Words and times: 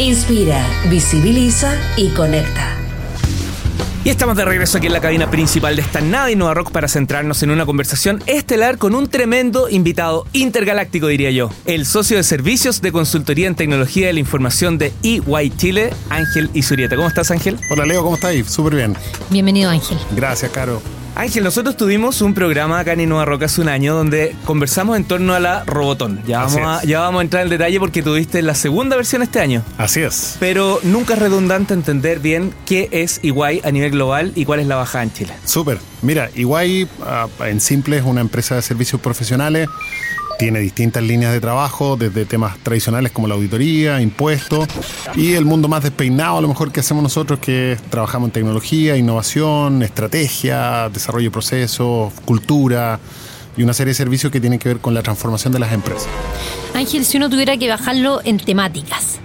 Inspira, 0.00 0.66
visibiliza 0.88 1.76
y 1.98 2.08
conecta. 2.08 2.74
Y 4.02 4.08
estamos 4.08 4.34
de 4.34 4.46
regreso 4.46 4.78
aquí 4.78 4.86
en 4.86 4.94
la 4.94 5.00
cabina 5.02 5.30
principal 5.30 5.76
de 5.76 5.82
esta 5.82 6.00
nave 6.00 6.32
Innova 6.32 6.54
Rock 6.54 6.70
para 6.70 6.88
centrarnos 6.88 7.42
en 7.42 7.50
una 7.50 7.66
conversación 7.66 8.22
estelar 8.24 8.78
con 8.78 8.94
un 8.94 9.08
tremendo 9.08 9.68
invitado 9.68 10.24
intergaláctico, 10.32 11.06
diría 11.06 11.30
yo. 11.32 11.50
El 11.66 11.84
socio 11.84 12.16
de 12.16 12.22
servicios 12.22 12.80
de 12.80 12.92
consultoría 12.92 13.46
en 13.46 13.56
tecnología 13.56 14.06
de 14.06 14.14
la 14.14 14.20
información 14.20 14.78
de 14.78 14.94
EY 15.02 15.50
Chile, 15.58 15.92
Ángel 16.08 16.48
Isurieta. 16.54 16.96
¿Cómo 16.96 17.08
estás, 17.08 17.30
Ángel? 17.30 17.58
Hola, 17.68 17.84
Leo, 17.84 18.02
¿cómo 18.02 18.14
estás? 18.14 18.34
Súper 18.46 18.76
bien. 18.76 18.96
Bienvenido, 19.28 19.68
Ángel. 19.68 19.98
Gracias, 20.16 20.50
Caro. 20.50 20.80
Ángel, 21.14 21.44
nosotros 21.44 21.76
tuvimos 21.76 22.22
un 22.22 22.34
programa 22.34 22.78
acá 22.78 22.92
en 22.92 23.00
Innova 23.00 23.24
Rock 23.24 23.42
hace 23.42 23.60
un 23.60 23.68
año 23.68 23.94
donde 23.94 24.34
conversamos 24.44 24.96
en 24.96 25.04
torno 25.04 25.34
a 25.34 25.40
la 25.40 25.64
Robotón. 25.64 26.22
Ya 26.26 26.40
vamos, 26.44 26.60
a, 26.62 26.84
ya 26.84 27.00
vamos 27.00 27.20
a 27.20 27.22
entrar 27.22 27.42
en 27.42 27.52
el 27.52 27.58
detalle 27.58 27.78
porque 27.80 28.02
tuviste 28.02 28.40
la 28.42 28.54
segunda 28.54 28.96
versión 28.96 29.22
este 29.22 29.40
año. 29.40 29.62
Así 29.76 30.00
es. 30.00 30.36
Pero 30.40 30.78
nunca 30.82 31.14
es 31.14 31.20
redundante 31.20 31.74
entender 31.74 32.20
bien 32.20 32.54
qué 32.64 32.88
es 32.92 33.20
Iguay 33.22 33.60
a 33.64 33.70
nivel 33.70 33.90
global 33.90 34.32
y 34.34 34.44
cuál 34.44 34.60
es 34.60 34.66
la 34.66 34.76
bajada 34.76 35.04
en 35.04 35.12
Chile. 35.12 35.34
Súper. 35.44 35.78
Mira, 36.02 36.30
Iguay 36.34 36.88
ah, 37.04 37.26
en 37.40 37.60
simple 37.60 37.98
es 37.98 38.04
una 38.04 38.20
empresa 38.20 38.54
de 38.54 38.62
servicios 38.62 39.00
profesionales 39.00 39.68
tiene 40.40 40.60
distintas 40.60 41.02
líneas 41.02 41.34
de 41.34 41.40
trabajo, 41.40 41.98
desde 41.98 42.24
temas 42.24 42.56
tradicionales 42.60 43.12
como 43.12 43.28
la 43.28 43.34
auditoría, 43.34 44.00
impuestos, 44.00 44.66
y 45.14 45.34
el 45.34 45.44
mundo 45.44 45.68
más 45.68 45.82
despeinado 45.82 46.38
a 46.38 46.40
lo 46.40 46.48
mejor 46.48 46.72
que 46.72 46.80
hacemos 46.80 47.02
nosotros, 47.02 47.38
que 47.40 47.76
trabajamos 47.90 48.28
en 48.28 48.32
tecnología, 48.32 48.96
innovación, 48.96 49.82
estrategia, 49.82 50.88
desarrollo 50.88 51.26
de 51.26 51.30
procesos, 51.30 52.14
cultura 52.24 52.98
y 53.54 53.62
una 53.62 53.74
serie 53.74 53.90
de 53.90 53.96
servicios 53.96 54.32
que 54.32 54.40
tienen 54.40 54.58
que 54.58 54.70
ver 54.70 54.78
con 54.78 54.94
la 54.94 55.02
transformación 55.02 55.52
de 55.52 55.58
las 55.58 55.74
empresas. 55.74 56.08
Ángel, 56.72 57.04
si 57.04 57.18
uno 57.18 57.28
tuviera 57.28 57.58
que 57.58 57.68
bajarlo 57.68 58.22
en 58.24 58.38
temáticas, 58.38 59.18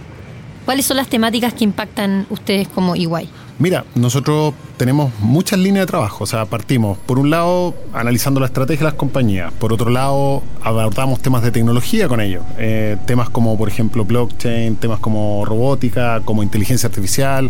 ¿cuáles 0.66 0.86
son 0.86 0.98
las 0.98 1.08
temáticas 1.08 1.54
que 1.54 1.64
impactan 1.64 2.28
ustedes 2.30 2.68
como 2.68 2.94
EY? 2.94 3.30
Mira, 3.58 3.86
nosotros 3.95 4.53
tenemos 4.75 5.14
muchas 5.22 5.58
líneas 5.58 5.84
de 5.84 5.88
trabajo. 5.88 6.25
O 6.25 6.28
sea, 6.28 6.45
partimos, 6.45 6.98
por 6.98 7.20
un 7.20 7.30
lado, 7.30 7.73
analizando 7.94 8.42
la 8.42 8.47
estrategia 8.47 8.80
de 8.80 8.92
las 8.92 8.95
compañías. 8.95 9.53
Por 9.53 9.72
otro 9.72 9.89
lado, 9.89 10.44
abordamos 10.62 11.22
temas 11.22 11.42
de 11.42 11.52
tecnología 11.52 12.09
con 12.09 12.20
ellos. 12.20 12.44
Eh, 12.58 12.97
temas 13.06 13.30
como, 13.30 13.58
por 13.58 13.70
ejemplo, 13.70 14.03
blockchain, 14.03 14.75
temas 14.75 15.00
como 15.00 15.45
robótica, 15.45 16.20
como 16.25 16.44
inteligencia 16.44 16.88
artificial. 16.88 17.50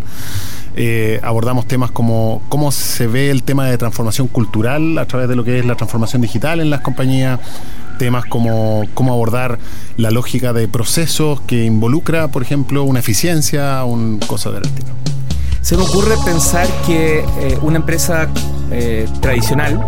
Eh, 0.76 1.18
abordamos 1.24 1.66
temas 1.66 1.90
como 1.90 2.40
cómo 2.48 2.70
se 2.70 3.08
ve 3.08 3.30
el 3.30 3.42
tema 3.42 3.66
de 3.66 3.76
transformación 3.76 4.28
cultural 4.28 4.98
a 4.98 5.06
través 5.06 5.28
de 5.28 5.34
lo 5.34 5.42
que 5.42 5.58
es 5.58 5.66
la 5.66 5.74
transformación 5.74 6.22
digital 6.22 6.60
en 6.60 6.70
las 6.70 6.82
compañías 6.82 7.40
temas 7.98 8.26
como 8.26 8.84
cómo 8.92 9.12
abordar 9.14 9.58
la 9.96 10.10
lógica 10.10 10.52
de 10.52 10.68
procesos 10.68 11.40
que 11.40 11.64
involucra, 11.64 12.28
por 12.28 12.42
ejemplo, 12.42 12.84
una 12.84 13.00
eficiencia, 13.00 13.82
un 13.84 14.18
cosa 14.18 14.50
del 14.50 14.64
estilo. 14.64 14.90
Se 15.66 15.76
me 15.76 15.82
ocurre 15.82 16.14
pensar 16.24 16.68
que 16.86 17.18
eh, 17.18 17.58
una 17.60 17.78
empresa 17.78 18.28
eh, 18.70 19.08
tradicional 19.20 19.84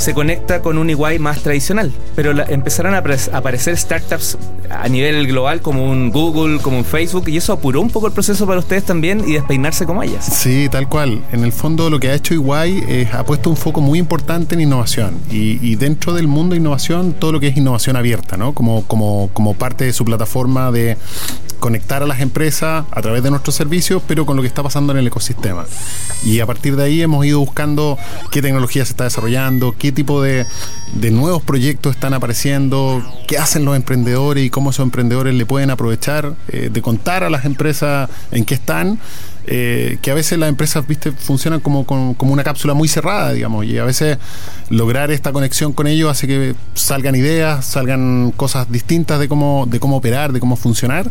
se 0.00 0.14
conecta 0.14 0.62
con 0.62 0.78
un 0.78 0.88
Iguay 0.88 1.18
más 1.18 1.42
tradicional, 1.42 1.92
pero 2.16 2.32
empezaron 2.48 2.94
a 2.94 2.98
aparecer 2.98 3.76
startups 3.76 4.38
a 4.70 4.88
nivel 4.88 5.26
global 5.26 5.60
como 5.60 5.84
un 5.84 6.10
Google, 6.10 6.58
como 6.60 6.78
un 6.78 6.86
Facebook, 6.86 7.28
y 7.28 7.36
eso 7.36 7.52
apuró 7.52 7.82
un 7.82 7.90
poco 7.90 8.06
el 8.06 8.14
proceso 8.14 8.46
para 8.46 8.60
ustedes 8.60 8.84
también 8.84 9.22
y 9.28 9.34
despeinarse 9.34 9.84
como 9.84 10.02
ellas. 10.02 10.24
Sí, 10.24 10.68
tal 10.70 10.88
cual. 10.88 11.22
En 11.32 11.44
el 11.44 11.52
fondo 11.52 11.90
lo 11.90 12.00
que 12.00 12.08
ha 12.08 12.14
hecho 12.14 12.32
Iguay 12.32 12.82
es 12.88 13.12
ha 13.12 13.24
puesto 13.24 13.50
un 13.50 13.56
foco 13.56 13.82
muy 13.82 13.98
importante 13.98 14.54
en 14.54 14.62
innovación 14.62 15.18
y, 15.30 15.76
dentro 15.76 16.14
del 16.14 16.28
mundo 16.28 16.54
de 16.54 16.60
innovación 16.60 17.12
todo 17.12 17.32
lo 17.32 17.40
que 17.40 17.48
es 17.48 17.56
innovación 17.56 17.96
abierta, 17.96 18.38
¿no? 18.38 18.54
Como, 18.54 18.84
como, 18.86 19.28
como 19.34 19.54
parte 19.54 19.84
de 19.84 19.92
su 19.92 20.04
plataforma 20.04 20.72
de 20.72 20.96
conectar 21.60 22.02
a 22.02 22.06
las 22.06 22.20
empresas 22.20 22.84
a 22.90 23.02
través 23.02 23.22
de 23.22 23.30
nuestros 23.30 23.54
servicios, 23.54 24.02
pero 24.06 24.26
con 24.26 24.34
lo 24.36 24.42
que 24.42 24.48
está 24.48 24.62
pasando 24.62 24.92
en 24.92 24.98
el 24.98 25.06
ecosistema. 25.06 25.66
Y 26.24 26.40
a 26.40 26.46
partir 26.46 26.74
de 26.74 26.84
ahí 26.84 27.02
hemos 27.02 27.24
ido 27.24 27.38
buscando 27.38 27.98
qué 28.30 28.42
tecnología 28.42 28.84
se 28.84 28.92
está 28.92 29.04
desarrollando, 29.04 29.74
qué 29.78 29.89
tipo 29.92 30.22
de, 30.22 30.46
nuevos 31.10 31.42
proyectos 31.42 31.94
están 31.94 32.14
apareciendo, 32.14 33.02
qué 33.26 33.38
hacen 33.38 33.64
los 33.64 33.76
emprendedores 33.76 34.44
y 34.44 34.50
cómo 34.50 34.70
esos 34.70 34.84
emprendedores 34.84 35.34
le 35.34 35.46
pueden 35.46 35.70
aprovechar 35.70 36.34
eh, 36.48 36.70
de 36.72 36.82
contar 36.82 37.24
a 37.24 37.30
las 37.30 37.44
empresas 37.44 38.08
en 38.30 38.44
qué 38.44 38.54
están. 38.54 38.98
Eh, 39.46 39.98
que 40.02 40.10
a 40.10 40.14
veces 40.14 40.38
las 40.38 40.48
empresas 40.48 40.86
viste 40.86 41.12
funcionan 41.12 41.60
como, 41.60 41.84
como, 41.84 42.14
una 42.20 42.44
cápsula 42.44 42.74
muy 42.74 42.88
cerrada, 42.88 43.32
digamos, 43.32 43.64
y 43.64 43.78
a 43.78 43.84
veces 43.84 44.18
lograr 44.68 45.10
esta 45.10 45.32
conexión 45.32 45.72
con 45.72 45.86
ellos 45.86 46.10
hace 46.10 46.26
que 46.26 46.54
salgan 46.74 47.16
ideas, 47.16 47.64
salgan 47.64 48.32
cosas 48.36 48.70
distintas 48.70 49.18
de 49.18 49.28
cómo, 49.28 49.66
de 49.68 49.80
cómo 49.80 49.96
operar, 49.96 50.32
de 50.32 50.40
cómo 50.40 50.56
funcionar, 50.56 51.10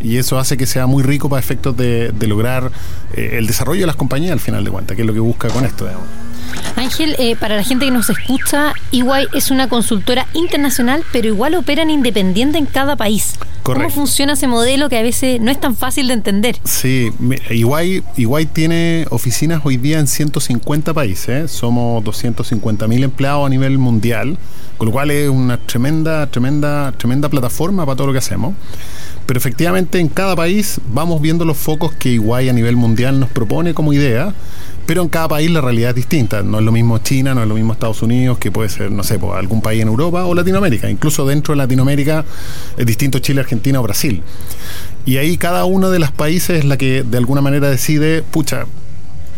y 0.00 0.16
eso 0.16 0.38
hace 0.38 0.56
que 0.56 0.66
sea 0.66 0.86
muy 0.86 1.02
rico 1.02 1.28
para 1.28 1.40
efectos 1.40 1.76
de, 1.76 2.14
lograr 2.20 2.70
eh, 3.14 3.34
el 3.34 3.46
desarrollo 3.46 3.80
de 3.80 3.86
las 3.86 3.96
compañías 3.96 4.32
al 4.32 4.40
final 4.40 4.64
de 4.64 4.70
cuentas, 4.70 4.94
que 4.94 5.02
es 5.02 5.06
lo 5.06 5.12
que 5.12 5.20
busca 5.20 5.48
con 5.48 5.64
esto. 5.64 5.86
Ángel, 6.76 7.16
eh, 7.18 7.36
para 7.36 7.56
la 7.56 7.62
gente 7.62 7.86
que 7.86 7.90
nos 7.90 8.10
escucha, 8.10 8.74
EY 8.92 9.28
es 9.32 9.50
una 9.50 9.68
consultora 9.68 10.26
internacional, 10.34 11.02
pero 11.12 11.28
igual 11.28 11.54
operan 11.54 11.90
independiente 11.90 12.58
en 12.58 12.66
cada 12.66 12.96
país. 12.96 13.34
¿Cómo 13.74 13.90
funciona 13.90 14.34
ese 14.34 14.46
modelo 14.46 14.88
que 14.88 14.96
a 14.96 15.02
veces 15.02 15.40
no 15.40 15.50
es 15.50 15.58
tan 15.58 15.74
fácil 15.74 16.06
de 16.06 16.14
entender? 16.14 16.56
Sí, 16.62 17.10
EY, 17.50 18.46
tiene 18.52 19.06
oficinas 19.10 19.62
hoy 19.64 19.76
día 19.76 19.98
en 19.98 20.06
150 20.06 20.94
países, 20.94 21.50
somos 21.50 22.04
250 22.04 22.86
mil 22.86 23.02
empleados 23.02 23.44
a 23.44 23.48
nivel 23.48 23.78
mundial, 23.78 24.38
con 24.78 24.86
lo 24.86 24.92
cual 24.92 25.10
es 25.10 25.28
una 25.28 25.56
tremenda, 25.56 26.28
tremenda, 26.28 26.92
tremenda 26.92 27.28
plataforma 27.28 27.84
para 27.84 27.96
todo 27.96 28.06
lo 28.06 28.12
que 28.12 28.20
hacemos. 28.20 28.54
Pero 29.26 29.38
efectivamente 29.38 29.98
en 29.98 30.08
cada 30.08 30.36
país 30.36 30.80
vamos 30.92 31.20
viendo 31.20 31.44
los 31.44 31.56
focos 31.56 31.92
que 31.92 32.10
Iguay 32.10 32.48
a 32.48 32.52
nivel 32.52 32.76
mundial 32.76 33.18
nos 33.18 33.30
propone 33.30 33.74
como 33.74 33.92
idea, 33.92 34.32
pero 34.86 35.02
en 35.02 35.08
cada 35.08 35.28
país 35.28 35.50
la 35.50 35.60
realidad 35.60 35.90
es 35.90 35.96
distinta. 35.96 36.42
No 36.42 36.58
es 36.58 36.64
lo 36.64 36.72
mismo 36.72 36.98
China, 36.98 37.34
no 37.34 37.42
es 37.42 37.48
lo 37.48 37.54
mismo 37.54 37.72
Estados 37.72 38.02
Unidos, 38.02 38.38
que 38.38 38.52
puede 38.52 38.68
ser, 38.68 38.92
no 38.92 39.02
sé, 39.02 39.18
pues, 39.18 39.32
algún 39.34 39.60
país 39.60 39.82
en 39.82 39.88
Europa 39.88 40.24
o 40.24 40.34
Latinoamérica. 40.34 40.88
Incluso 40.88 41.26
dentro 41.26 41.52
de 41.52 41.58
Latinoamérica 41.58 42.24
es 42.76 42.86
distinto 42.86 43.18
Chile, 43.18 43.40
Argentina 43.40 43.80
o 43.80 43.82
Brasil. 43.82 44.22
Y 45.04 45.18
ahí 45.18 45.36
cada 45.36 45.64
uno 45.64 45.90
de 45.90 45.98
los 45.98 46.12
países 46.12 46.60
es 46.60 46.64
la 46.64 46.76
que 46.76 47.02
de 47.02 47.18
alguna 47.18 47.40
manera 47.40 47.68
decide, 47.68 48.22
pucha, 48.22 48.66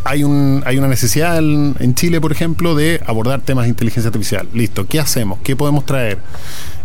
hay, 0.08 0.24
un, 0.24 0.62
hay 0.64 0.78
una 0.78 0.88
necesidad 0.88 1.36
en, 1.36 1.94
Chile, 1.94 2.18
por 2.20 2.32
ejemplo, 2.32 2.74
de 2.74 3.00
abordar 3.06 3.42
temas 3.42 3.64
de 3.64 3.68
inteligencia 3.68 4.08
artificial. 4.08 4.48
Listo, 4.54 4.86
¿qué 4.86 5.00
hacemos? 5.00 5.38
¿Qué 5.44 5.54
podemos 5.54 5.84
traer? 5.84 6.18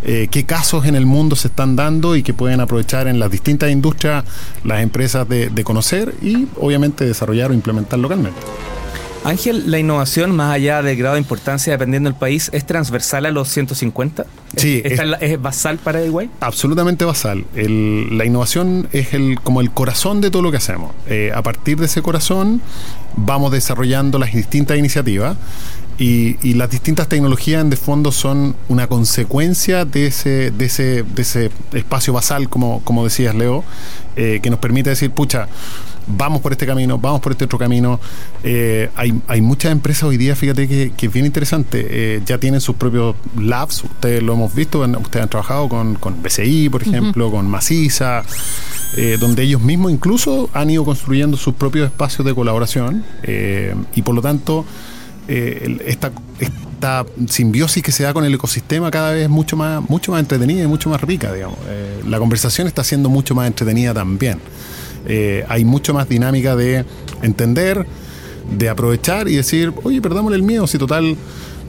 Eh, 0.02 0.28
¿Qué 0.30 0.44
casos 0.44 0.84
en 0.84 0.94
el 0.94 1.06
mundo 1.06 1.34
se 1.34 1.48
están 1.48 1.74
dando 1.74 2.16
y 2.16 2.22
que 2.22 2.34
pueden 2.34 2.60
aprovechar 2.60 3.08
en 3.08 3.18
las 3.18 3.30
distintas 3.30 3.70
industrias 3.70 4.24
las 4.62 4.82
empresas 4.82 5.26
de, 5.26 5.48
de 5.48 5.64
conocer 5.64 6.14
y 6.20 6.46
obviamente 6.60 7.06
desarrollar 7.06 7.50
o 7.50 7.54
implementar 7.54 7.98
localmente? 7.98 8.40
Ángel, 9.24 9.70
la 9.70 9.78
innovación, 9.78 10.36
más 10.36 10.52
allá 10.52 10.82
del 10.82 10.96
grado 10.96 11.14
de 11.14 11.20
importancia 11.20 11.72
dependiendo 11.72 12.10
del 12.10 12.18
país, 12.18 12.50
¿es 12.52 12.66
transversal 12.66 13.26
a 13.26 13.30
los 13.30 13.48
150? 13.48 14.26
Sí. 14.56 14.82
¿Es, 14.84 15.40
basal 15.40 15.78
para 15.78 16.00
Uruguay? 16.02 16.30
Absolutamente 16.40 17.04
basal. 17.04 17.44
la 17.54 18.24
innovación 18.24 18.88
es 18.92 19.14
el, 19.14 19.40
como 19.40 19.60
el 19.60 19.70
corazón 19.70 20.20
de 20.20 20.30
todo 20.30 20.42
lo 20.42 20.50
que 20.50 20.58
hacemos. 20.58 20.94
Eh, 21.08 21.32
a 21.34 21.42
partir 21.42 21.78
de 21.78 21.86
ese 21.86 22.02
corazón 22.02 22.60
vamos 23.16 23.52
desarrollando 23.52 24.18
las 24.18 24.32
distintas 24.32 24.78
iniciativas 24.78 25.36
y, 25.98 26.54
las 26.54 26.70
distintas 26.70 27.08
tecnologías 27.08 27.62
en 27.62 27.70
de 27.70 27.76
fondo 27.76 28.10
son 28.10 28.56
una 28.68 28.88
consecuencia 28.88 29.84
de 29.84 30.06
ese, 30.06 30.50
de 30.50 30.64
ese, 30.64 31.02
de 31.02 31.22
ese 31.22 31.50
espacio 31.72 32.12
basal, 32.12 32.48
como, 32.48 32.80
como 32.82 33.04
decías, 33.04 33.34
Leo, 33.34 33.64
eh, 34.16 34.40
que 34.42 34.50
nos 34.50 34.58
permite 34.58 34.90
decir, 34.90 35.10
pucha, 35.10 35.48
vamos 36.06 36.40
por 36.40 36.52
este 36.52 36.66
camino, 36.66 36.98
vamos 36.98 37.20
por 37.20 37.32
este 37.32 37.44
otro 37.44 37.58
camino. 37.58 38.00
Eh, 38.42 38.90
hay, 38.96 39.20
hay, 39.26 39.40
muchas 39.40 39.72
empresas 39.72 40.04
hoy 40.04 40.16
día, 40.16 40.36
fíjate 40.36 40.68
que, 40.68 40.92
que 40.96 41.06
es 41.06 41.12
bien 41.12 41.26
interesante, 41.26 41.86
eh, 41.88 42.22
ya 42.24 42.38
tienen 42.38 42.60
sus 42.60 42.76
propios 42.76 43.16
labs, 43.38 43.84
ustedes 43.84 44.22
lo 44.22 44.34
hemos 44.34 44.54
visto, 44.54 44.80
ustedes 44.80 45.22
han 45.22 45.28
trabajado 45.28 45.68
con, 45.68 45.94
con 45.96 46.22
BCI, 46.22 46.68
por 46.68 46.82
ejemplo, 46.82 47.30
con 47.30 47.46
Maciza, 47.46 48.22
eh, 48.96 49.16
donde 49.18 49.42
ellos 49.42 49.60
mismos 49.60 49.92
incluso 49.92 50.50
han 50.52 50.70
ido 50.70 50.84
construyendo 50.84 51.36
sus 51.36 51.54
propios 51.54 51.86
espacios 51.86 52.26
de 52.26 52.34
colaboración 52.34 53.04
y 53.94 54.02
por 54.02 54.14
lo 54.14 54.22
tanto 54.22 54.64
esta, 55.26 56.12
esta 56.38 57.06
simbiosis 57.28 57.82
que 57.82 57.90
se 57.90 58.02
da 58.02 58.12
con 58.12 58.24
el 58.24 58.34
ecosistema 58.34 58.90
cada 58.90 59.12
vez 59.12 59.24
es 59.24 59.30
mucho 59.30 59.56
más, 59.56 59.88
mucho 59.88 60.12
más 60.12 60.20
entretenida 60.20 60.64
y 60.64 60.66
mucho 60.66 60.90
más 60.90 61.00
rica, 61.00 61.32
digamos. 61.32 61.58
la 62.06 62.18
conversación 62.18 62.66
está 62.68 62.84
siendo 62.84 63.08
mucho 63.08 63.34
más 63.34 63.46
entretenida 63.46 63.94
también. 63.94 64.38
Eh, 65.06 65.44
hay 65.48 65.64
mucho 65.64 65.94
más 65.94 66.08
dinámica 66.08 66.56
de 66.56 66.84
entender, 67.22 67.86
de 68.56 68.68
aprovechar 68.68 69.28
y 69.28 69.36
decir, 69.36 69.72
oye, 69.82 70.00
perdámosle 70.00 70.36
el 70.36 70.42
miedo, 70.42 70.66
si 70.66 70.78
total 70.78 71.16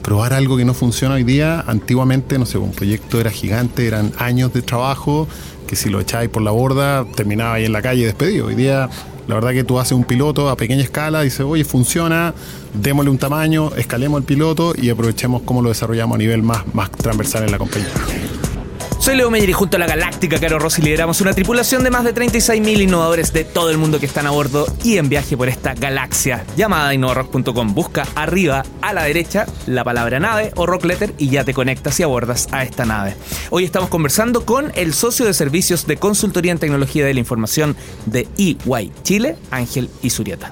probar 0.02 0.34
algo 0.34 0.56
que 0.56 0.64
no 0.64 0.72
funciona 0.72 1.16
hoy 1.16 1.24
día, 1.24 1.64
antiguamente, 1.66 2.38
no 2.38 2.46
sé, 2.46 2.58
un 2.58 2.72
proyecto 2.72 3.20
era 3.20 3.30
gigante, 3.30 3.86
eran 3.86 4.12
años 4.18 4.52
de 4.52 4.62
trabajo, 4.62 5.26
que 5.66 5.74
si 5.74 5.88
lo 5.88 6.00
echáis 6.00 6.28
por 6.30 6.42
la 6.42 6.52
borda, 6.52 7.04
terminaba 7.16 7.54
ahí 7.54 7.64
en 7.64 7.72
la 7.72 7.82
calle 7.82 8.04
despedido. 8.04 8.46
Hoy 8.46 8.54
día, 8.54 8.88
la 9.26 9.34
verdad 9.34 9.50
que 9.50 9.64
tú 9.64 9.80
haces 9.80 9.92
un 9.92 10.04
piloto 10.04 10.48
a 10.48 10.56
pequeña 10.56 10.82
escala, 10.82 11.22
dices, 11.22 11.40
oye, 11.40 11.64
funciona, 11.64 12.34
démosle 12.72 13.10
un 13.10 13.18
tamaño, 13.18 13.72
escalemos 13.76 14.20
el 14.20 14.24
piloto 14.24 14.74
y 14.80 14.90
aprovechemos 14.90 15.42
cómo 15.42 15.60
lo 15.60 15.70
desarrollamos 15.70 16.14
a 16.14 16.18
nivel 16.18 16.42
más, 16.42 16.62
más 16.72 16.90
transversal 16.92 17.44
en 17.44 17.50
la 17.50 17.58
compañía. 17.58 17.88
Soy 18.98 19.16
Leo 19.16 19.30
Meyer 19.30 19.50
y 19.50 19.52
junto 19.52 19.76
a 19.76 19.80
la 19.80 19.86
Galáctica 19.86 20.40
Caro 20.40 20.58
Rossi 20.58 20.82
lideramos 20.82 21.20
una 21.20 21.32
tripulación 21.32 21.84
de 21.84 21.90
más 21.90 22.04
de 22.04 22.14
36.000 22.14 22.82
innovadores 22.82 23.32
de 23.32 23.44
todo 23.44 23.70
el 23.70 23.78
mundo 23.78 24.00
que 24.00 24.06
están 24.06 24.26
a 24.26 24.30
bordo 24.30 24.66
y 24.82 24.96
en 24.96 25.08
viaje 25.08 25.36
por 25.36 25.48
esta 25.48 25.74
galaxia 25.74 26.44
llamada 26.56 26.92
innovarock.com. 26.92 27.74
Busca 27.74 28.06
arriba 28.16 28.64
a 28.82 28.92
la 28.92 29.04
derecha 29.04 29.46
la 29.66 29.84
palabra 29.84 30.18
nave 30.18 30.52
o 30.56 30.66
rock 30.66 30.86
letter 30.86 31.14
y 31.18 31.28
ya 31.28 31.44
te 31.44 31.54
conectas 31.54 32.00
y 32.00 32.02
abordas 32.02 32.48
a 32.50 32.64
esta 32.64 32.84
nave. 32.84 33.14
Hoy 33.50 33.64
estamos 33.64 33.90
conversando 33.90 34.44
con 34.44 34.72
el 34.74 34.92
socio 34.92 35.26
de 35.26 35.34
servicios 35.34 35.86
de 35.86 35.98
consultoría 35.98 36.52
en 36.52 36.58
tecnología 36.58 37.04
de 37.04 37.14
la 37.14 37.20
información 37.20 37.76
de 38.06 38.26
EY 38.38 38.92
Chile, 39.02 39.36
Ángel 39.50 39.88
Isurieta. 40.02 40.50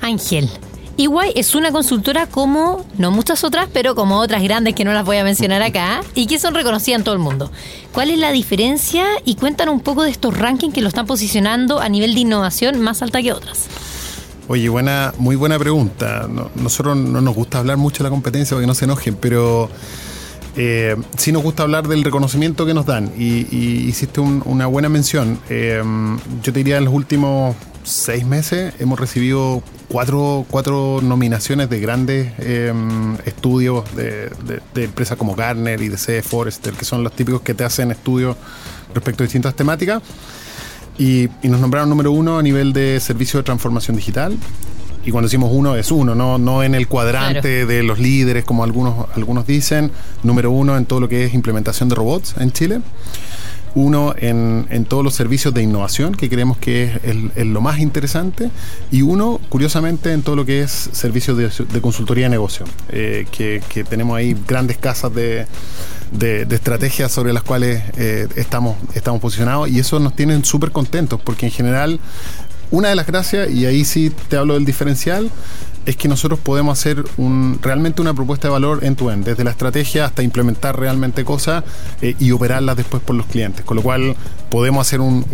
Ángel, 0.00 0.48
EY 0.96 1.32
es 1.34 1.54
una 1.54 1.72
consultora 1.72 2.26
como, 2.26 2.84
no 2.98 3.10
muchas 3.10 3.44
otras, 3.44 3.68
pero 3.72 3.94
como 3.94 4.18
otras 4.18 4.42
grandes 4.42 4.74
que 4.74 4.84
no 4.84 4.92
las 4.92 5.04
voy 5.04 5.16
a 5.16 5.24
mencionar 5.24 5.62
acá, 5.62 6.02
y 6.14 6.26
que 6.26 6.38
son 6.38 6.54
reconocidas 6.54 6.98
en 7.00 7.04
todo 7.04 7.14
el 7.14 7.20
mundo. 7.20 7.50
¿Cuál 7.92 8.10
es 8.10 8.18
la 8.18 8.30
diferencia? 8.32 9.04
Y 9.24 9.36
cuéntanos 9.36 9.74
un 9.74 9.80
poco 9.80 10.02
de 10.02 10.10
estos 10.10 10.36
rankings 10.36 10.74
que 10.74 10.82
lo 10.82 10.88
están 10.88 11.06
posicionando 11.06 11.80
a 11.80 11.88
nivel 11.88 12.14
de 12.14 12.20
innovación 12.20 12.80
más 12.80 13.02
alta 13.02 13.22
que 13.22 13.32
otras. 13.32 13.66
Oye, 14.46 14.68
buena, 14.68 15.14
muy 15.18 15.36
buena 15.36 15.58
pregunta. 15.58 16.28
nosotros 16.54 16.96
no 16.96 17.20
nos 17.20 17.34
gusta 17.34 17.58
hablar 17.58 17.76
mucho 17.78 17.98
de 17.98 18.04
la 18.04 18.10
competencia 18.10 18.54
porque 18.54 18.66
no 18.66 18.74
se 18.74 18.84
enojen, 18.84 19.16
pero 19.16 19.70
eh, 20.56 20.96
sí 21.16 21.32
nos 21.32 21.42
gusta 21.42 21.62
hablar 21.62 21.88
del 21.88 22.04
reconocimiento 22.04 22.66
que 22.66 22.74
nos 22.74 22.86
dan. 22.86 23.10
Y, 23.16 23.46
hiciste 23.88 24.20
una 24.20 24.66
buena 24.66 24.88
mención. 24.88 25.38
Eh, 25.48 25.82
yo 26.42 26.52
te 26.52 26.58
diría 26.58 26.76
en 26.76 26.84
los 26.84 26.94
últimos 26.94 27.56
seis 27.84 28.26
meses 28.26 28.74
hemos 28.80 28.98
recibido 28.98 29.62
cuatro, 29.88 30.44
cuatro 30.50 31.00
nominaciones 31.02 31.68
de 31.70 31.80
grandes 31.80 32.32
em, 32.38 33.14
estudios 33.26 33.84
de, 33.94 34.30
empresas 34.74 35.16
como 35.16 35.34
Gartner 35.34 35.80
y 35.80 35.88
de 35.88 35.98
C. 35.98 36.22
Forrester, 36.22 36.74
que 36.74 36.84
son 36.84 37.04
los 37.04 37.12
típicos 37.12 37.42
que 37.42 37.54
te 37.54 37.64
hacen 37.64 37.90
estudios 37.90 38.36
respecto 38.94 39.22
a 39.22 39.24
distintas 39.24 39.54
temáticas. 39.54 40.02
Y, 40.98 41.28
nos 41.42 41.60
nombraron 41.60 41.88
número 41.88 42.12
uno 42.12 42.38
a 42.38 42.42
nivel 42.42 42.72
de 42.72 42.98
servicio 43.00 43.38
de 43.38 43.44
transformación 43.44 43.96
digital. 43.96 44.36
Y 45.04 45.10
cuando 45.10 45.26
decimos 45.26 45.50
uno, 45.52 45.76
es 45.76 45.92
uno, 45.92 46.14
no, 46.14 46.38
no 46.38 46.62
en 46.62 46.74
el 46.74 46.88
cuadrante 46.88 47.66
de 47.66 47.82
los 47.82 47.98
líderes, 47.98 48.44
como 48.44 48.64
algunos, 48.64 49.06
algunos 49.14 49.46
dicen. 49.46 49.90
Número 50.22 50.50
uno 50.50 50.78
en 50.78 50.86
todo 50.86 51.00
lo 51.00 51.08
que 51.10 51.24
es 51.24 51.34
implementación 51.34 51.90
de 51.90 51.94
robots 51.94 52.34
en 52.38 52.52
Chile 52.52 52.80
uno 53.74 54.14
en, 54.16 54.66
en, 54.70 54.84
todos 54.84 55.02
los 55.02 55.14
servicios 55.14 55.52
de 55.52 55.62
innovación, 55.62 56.14
que 56.14 56.28
creemos 56.28 56.58
que 56.58 57.00
es 57.02 57.46
lo 57.46 57.60
más 57.60 57.80
interesante, 57.80 58.50
y 58.90 59.02
uno, 59.02 59.40
curiosamente, 59.48 60.12
en 60.12 60.22
todo 60.22 60.36
lo 60.36 60.44
que 60.44 60.62
es 60.62 60.90
servicios 60.92 61.36
de, 61.36 61.80
consultoría 61.80 62.26
de 62.26 62.30
negocio, 62.30 62.66
eh, 62.90 63.26
que, 63.30 63.62
tenemos 63.88 64.16
ahí 64.16 64.36
grandes 64.46 64.78
casas 64.78 65.12
de, 65.14 65.46
de, 66.12 66.46
estrategias 66.54 67.10
sobre 67.10 67.32
las 67.32 67.42
cuales 67.42 67.82
eh, 67.96 68.28
estamos, 68.36 68.76
estamos 68.94 69.20
posicionados, 69.20 69.68
y 69.68 69.80
eso 69.80 69.98
nos 69.98 70.14
tienen 70.14 70.44
súper 70.44 70.70
contentos, 70.70 71.20
porque 71.20 71.46
en 71.46 71.52
general, 71.52 71.98
una 72.70 72.88
de 72.88 72.94
las 72.94 73.06
gracias, 73.06 73.50
y 73.50 73.66
ahí 73.66 73.84
sí 73.84 74.12
te 74.28 74.36
hablo 74.36 74.54
del 74.54 74.64
diferencial, 74.64 75.30
es 75.86 75.96
que 75.96 76.08
nosotros 76.08 76.38
podemos 76.38 76.78
hacer 76.78 77.04
un, 77.16 77.58
realmente 77.62 78.00
una 78.00 78.14
propuesta 78.14 78.48
de 78.48 78.52
valor 78.52 78.84
en 78.84 78.96
tu 78.96 79.10
end, 79.10 79.24
desde 79.24 79.44
la 79.44 79.50
estrategia 79.50 80.04
hasta 80.04 80.22
implementar 80.22 80.78
realmente 80.78 81.24
cosas 81.24 81.64
eh, 82.02 82.14
y 82.18 82.30
operarlas 82.30 82.76
después 82.76 83.02
por 83.02 83.16
los 83.16 83.26
clientes. 83.26 83.64
Con 83.64 83.76
lo 83.76 83.82
cual 83.82 84.16
podemos 84.48 84.86
hacer 84.86 85.00
un, 85.00 85.24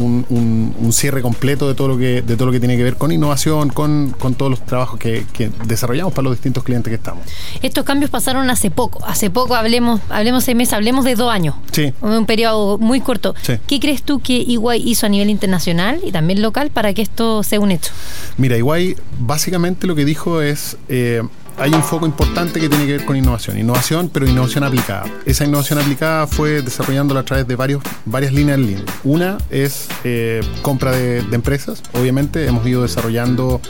cierre 0.92 1.22
completo 1.22 1.68
de 1.68 1.74
todo 1.74 1.88
lo 1.88 1.98
que, 1.98 2.22
de 2.22 2.36
todo 2.36 2.46
lo 2.46 2.52
que 2.52 2.58
tiene 2.58 2.76
que 2.76 2.82
ver 2.82 2.96
con 2.96 3.12
innovación, 3.12 3.68
con, 3.68 4.14
todos 4.36 4.50
los 4.50 4.64
trabajos 4.64 4.98
que, 4.98 5.24
desarrollamos 5.66 6.12
para 6.12 6.24
los 6.24 6.32
distintos 6.32 6.64
clientes 6.64 6.90
que 6.90 6.94
estamos. 6.94 7.24
Estos 7.62 7.84
cambios 7.84 8.10
pasaron 8.10 8.48
hace 8.50 8.70
poco. 8.70 9.04
Hace 9.04 9.30
poco 9.30 9.54
hablemos, 9.54 10.00
hablemos 10.08 10.44
seis 10.44 10.56
meses, 10.56 10.74
hablemos 10.74 11.04
de 11.04 11.14
dos 11.14 11.30
años. 11.30 11.54
Sí. 11.72 11.92
Un 12.00 12.26
periodo 12.26 12.78
muy 12.78 13.00
corto. 13.00 13.34
¿Qué 13.66 13.80
crees 13.80 14.02
tú 14.02 14.20
que 14.20 14.32
Iguay 14.34 14.82
hizo 14.88 15.06
a 15.06 15.08
nivel 15.08 15.30
internacional 15.30 16.00
y 16.04 16.12
también 16.12 16.42
local 16.42 16.70
para 16.70 16.94
que 16.94 17.02
esto 17.02 17.42
sea 17.42 17.60
un 17.60 17.70
hecho? 17.70 17.92
Mira, 18.36 18.56
Iguay 18.56 18.96
básicamente 19.18 19.86
lo 19.86 19.94
que 19.94 20.04
dijo 20.04 20.39
es, 20.42 20.76
eh, 20.88 21.22
hay 21.58 21.72
un 21.72 21.82
foco 21.82 22.06
importante 22.06 22.60
que 22.60 22.68
tiene 22.68 22.86
que 22.86 22.92
ver 22.92 23.04
con 23.04 23.16
innovación. 23.16 23.58
Innovación, 23.58 24.10
pero 24.12 24.26
innovación 24.26 24.64
aplicada. 24.64 25.04
Esa 25.26 25.44
innovación 25.44 25.78
aplicada 25.78 26.26
fue 26.26 26.62
desarrollándola 26.62 27.20
a 27.20 27.24
través 27.24 27.46
de 27.46 27.56
varios, 27.56 27.82
varias 28.04 28.32
líneas 28.32 28.58
en 28.58 28.66
línea. 28.66 28.84
Una 29.04 29.38
es 29.50 29.88
eh, 30.04 30.40
compra 30.62 30.92
de, 30.92 31.18
empresas. 31.32 31.82
Obviamente 31.92 32.46
hemos 32.46 32.66
ido 32.66 32.82
desarrollando 32.82 33.60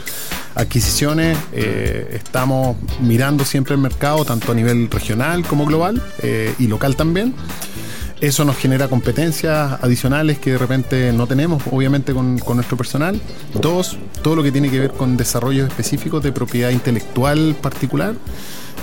adquisiciones. 0.55 1.37
Eh, 1.53 2.09
estamos 2.13 2.77
mirando 3.01 3.45
siempre 3.45 3.75
el 3.75 3.81
mercado, 3.81 4.23
tanto 4.25 4.51
a 4.51 4.55
nivel 4.55 4.89
regional 4.89 5.43
como 5.45 5.65
global 5.65 6.01
y 6.59 6.67
local 6.67 6.95
también. 6.95 7.33
Eso 8.21 8.45
nos 8.45 8.55
genera 8.57 8.87
competencias 8.87 9.79
adicionales 9.81 10.37
que 10.37 10.51
de 10.51 10.59
repente 10.59 11.11
no 11.11 11.25
tenemos, 11.25 11.63
obviamente, 11.71 12.13
con, 12.13 12.35
nuestro 12.35 12.77
personal. 12.77 13.19
Dos, 13.59 13.97
todo 14.21 14.35
lo 14.35 14.43
que 14.43 14.51
tiene 14.51 14.69
que 14.69 14.79
ver 14.79 14.91
con 14.91 15.17
desarrollos 15.17 15.67
específicos 15.67 16.21
de 16.21 16.31
propiedad 16.31 16.69
intelectual 16.69 17.55
particular. 17.59 18.13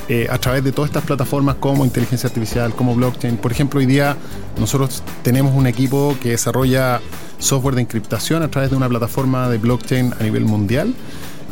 Eh, 0.08 0.26
a 0.28 0.38
través 0.38 0.64
de 0.64 0.72
todas 0.72 0.88
estas 0.88 1.04
plataformas 1.04 1.56
como 1.56 1.84
inteligencia 1.84 2.26
artificial, 2.26 2.74
como 2.74 2.96
blockchain. 2.96 3.36
Por 3.36 3.52
ejemplo, 3.52 3.78
hoy 3.78 3.86
día 3.86 4.16
nosotros 4.58 5.04
tenemos 5.22 5.54
un 5.54 5.68
equipo 5.68 6.16
que 6.20 6.30
desarrolla 6.30 7.00
software 7.38 7.76
de 7.76 7.82
encriptación 7.82 8.42
a 8.42 8.50
través 8.50 8.70
de 8.70 8.76
una 8.76 8.88
plataforma 8.88 9.48
de 9.48 9.58
blockchain 9.58 10.14
a 10.18 10.22
nivel 10.24 10.46
mundial. 10.46 10.94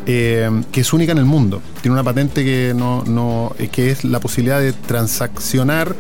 Eh, 0.08 0.48
que 0.72 0.80
es 0.80 0.92
única 0.92 1.12
en 1.12 1.18
el 1.18 1.24
mundo. 1.24 1.60
Tiene 1.82 1.92
una 1.92 2.04
patente 2.04 2.44
que, 2.44 2.72
no, 2.74 3.04
no, 3.04 3.54
eh, 3.58 3.68
que 3.68 3.90
es 3.90 4.04
la 4.04 4.20
posibilidad 4.20 4.60
de 4.60 4.72
transaccionar 4.72 5.94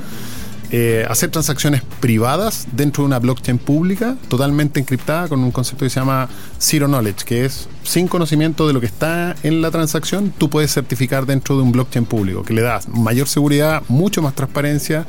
eh, 0.70 1.06
hacer 1.08 1.30
transacciones 1.30 1.82
privadas 2.00 2.66
dentro 2.72 3.04
de 3.04 3.06
una 3.06 3.18
blockchain 3.18 3.58
pública 3.58 4.16
totalmente 4.28 4.80
encriptada 4.80 5.28
con 5.28 5.40
un 5.40 5.52
concepto 5.52 5.84
que 5.84 5.90
se 5.90 6.00
llama 6.00 6.28
Zero 6.60 6.88
Knowledge, 6.88 7.24
que 7.24 7.44
es 7.44 7.68
sin 7.84 8.08
conocimiento 8.08 8.66
de 8.66 8.72
lo 8.72 8.80
que 8.80 8.86
está 8.86 9.36
en 9.44 9.62
la 9.62 9.70
transacción, 9.70 10.32
tú 10.36 10.50
puedes 10.50 10.72
certificar 10.74 11.24
dentro 11.24 11.56
de 11.56 11.62
un 11.62 11.72
blockchain 11.72 12.04
público, 12.04 12.42
que 12.42 12.52
le 12.52 12.62
das 12.62 12.88
mayor 12.88 13.28
seguridad, 13.28 13.82
mucho 13.88 14.22
más 14.22 14.34
transparencia, 14.34 15.06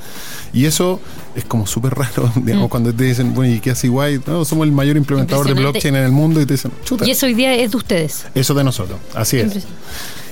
y 0.54 0.66
eso 0.66 1.00
es 1.36 1.44
como 1.44 1.66
súper 1.66 1.96
raro, 1.96 2.32
digamos, 2.36 2.68
mm. 2.68 2.70
cuando 2.70 2.94
te 2.94 3.04
dicen, 3.04 3.34
bueno, 3.34 3.54
¿y 3.56 3.60
qué 3.60 3.72
hace 3.72 3.88
guay? 3.88 4.22
No, 4.28 4.46
somos 4.46 4.66
el 4.66 4.72
mayor 4.72 4.96
implementador 4.98 5.48
de 5.48 5.54
blockchain 5.56 5.96
en 5.96 6.04
el 6.04 6.12
mundo, 6.12 6.40
y 6.40 6.46
te 6.46 6.54
dicen, 6.54 6.72
chuta. 6.84 7.06
Y 7.08 7.12
eso 7.12 7.26
hoy 7.26 7.34
día 7.34 7.56
es 7.56 7.72
de 7.72 7.78
ustedes. 7.78 8.26
Eso 8.36 8.54
de 8.54 8.64
nosotros, 8.64 9.00
así 9.16 9.40
es. 9.40 9.66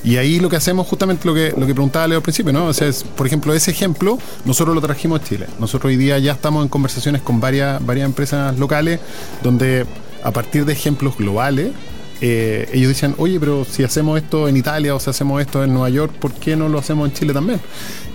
Y 0.06 0.18
ahí 0.18 0.40
lo 0.40 0.50
que 0.50 0.56
hacemos 0.56 0.86
justamente 0.86 1.28
lo 1.28 1.34
que, 1.34 1.52
lo 1.58 1.66
que 1.66 1.74
preguntaba 1.74 2.08
Leo 2.08 2.18
al 2.18 2.24
principio, 2.24 2.54
¿no? 2.54 2.68
O 2.68 2.74
sea, 2.74 2.88
es, 2.88 3.04
por 3.04 3.26
ejemplo, 3.26 3.56
ese 3.56 3.72
ejemplo 3.72 4.20
nosotros 4.46 4.76
lo 4.76 4.82
trajimos 4.82 5.20
a 5.20 5.24
Chile. 5.24 5.48
Nosotros 5.60 5.90
hoy 5.90 5.98
día 5.98 6.20
ya 6.20 6.34
estamos 6.34 6.64
en 6.64 6.70
conversaciones 6.70 7.24
con 7.24 7.40
varias, 7.40 7.84
varias 7.84 8.06
empresas 8.06 8.58
locales 8.60 9.00
donde 9.42 9.88
a 10.24 10.32
partir 10.32 10.64
de 10.66 10.74
ejemplos 10.74 11.18
globales 11.18 11.72
eh, 12.22 12.70
ellos 12.72 12.90
dicen, 12.90 13.16
oye, 13.18 13.40
pero 13.40 13.66
si 13.66 13.84
hacemos 13.84 14.22
esto 14.22 14.48
en 14.48 14.58
Italia 14.58 14.96
o 14.96 15.00
si 15.00 15.10
hacemos 15.10 15.42
esto 15.42 15.64
en 15.64 15.74
Nueva 15.74 15.90
York, 15.90 16.14
¿por 16.14 16.34
qué 16.34 16.56
no 16.56 16.70
lo 16.70 16.80
hacemos 16.80 17.10
en 17.10 17.16
Chile 17.16 17.34
también? 17.34 17.60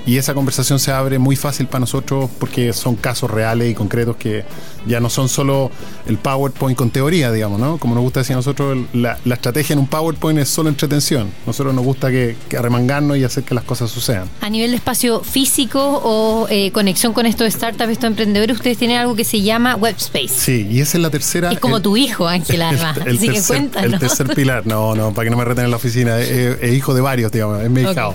Y 0.07 0.17
esa 0.17 0.35
conversación 0.35 0.79
se 0.79 0.93
abre 0.93 1.19
muy 1.19 1.37
fácil 1.37 1.67
para 1.67 1.81
nosotros 1.81 2.31
porque 2.39 2.73
son 2.73 2.97
casos 2.97 3.31
reales 3.31 3.71
y 3.71 3.75
concretos 3.75 4.17
que 4.17 4.45
ya 4.87 5.01
no 5.01 5.11
son 5.11 5.29
solo 5.29 5.71
el 6.07 6.17
PowerPoint 6.17 6.77
con 6.77 6.91
teoría, 6.91 7.31
digamos, 7.31 7.61
¿no? 7.61 7.79
Como 7.79 7.95
nos 7.95 8.03
gusta 8.03 8.21
decir 8.21 8.35
a 8.35 8.37
nosotros, 8.37 8.79
la, 8.93 9.19
estrategia 9.25 9.75
en 9.75 9.81
un 9.81 9.87
PowerPoint 9.87 10.39
es 10.39 10.49
solo 10.49 10.69
entretención. 10.69 11.31
Nosotros 11.47 11.75
nos 11.75 11.85
gusta 11.85 12.11
que, 12.11 12.37
arremangarnos 12.59 13.17
y 13.17 13.25
hacer 13.25 13.45
que 13.45 13.55
las 13.55 13.65
cosas 13.65 13.91
sucedan. 13.91 14.29
A 14.41 14.51
nivel 14.51 14.71
de 14.71 14.77
espacio 14.77 15.21
físico 15.21 16.01
o 16.03 16.47
eh, 16.51 16.73
conexión 16.73 17.13
con 17.13 17.27
estos 17.27 17.53
startups, 17.53 17.91
estos 17.91 18.09
emprendedores, 18.09 18.57
ustedes 18.57 18.79
tienen 18.79 18.99
algo 18.99 19.15
que 19.15 19.25
se 19.25 19.43
llama 19.43 19.77
Webspace. 19.77 20.29
Sí, 20.29 20.67
y 20.71 20.81
esa 20.81 20.99
es 20.99 21.03
la 21.03 21.11
tercera. 21.11 21.53
Es 21.53 21.61
como 21.61 21.81
tu 21.81 21.97
hijo, 21.97 22.27
Ángela, 22.27 22.71
además. 22.71 22.99
El, 23.05 23.17
Así 23.17 23.27
tercer, 23.27 23.43
que 23.43 23.47
cuéntanos. 23.47 23.93
El 23.95 23.99
tercer 23.99 24.35
pilar, 24.35 24.67
no, 24.67 24.95
no, 24.95 25.13
para 25.13 25.25
que 25.25 25.31
no 25.31 25.37
me 25.37 25.45
reten 25.45 25.65
en 25.65 25.71
la 25.71 25.77
oficina. 25.77 26.19
Es, 26.19 26.73
hijo 26.73 26.95
de 26.95 27.01
varios, 27.01 27.33
digamos, 27.33 27.63
es 27.63 27.71
mi 27.71 27.83
hijado. 27.83 28.15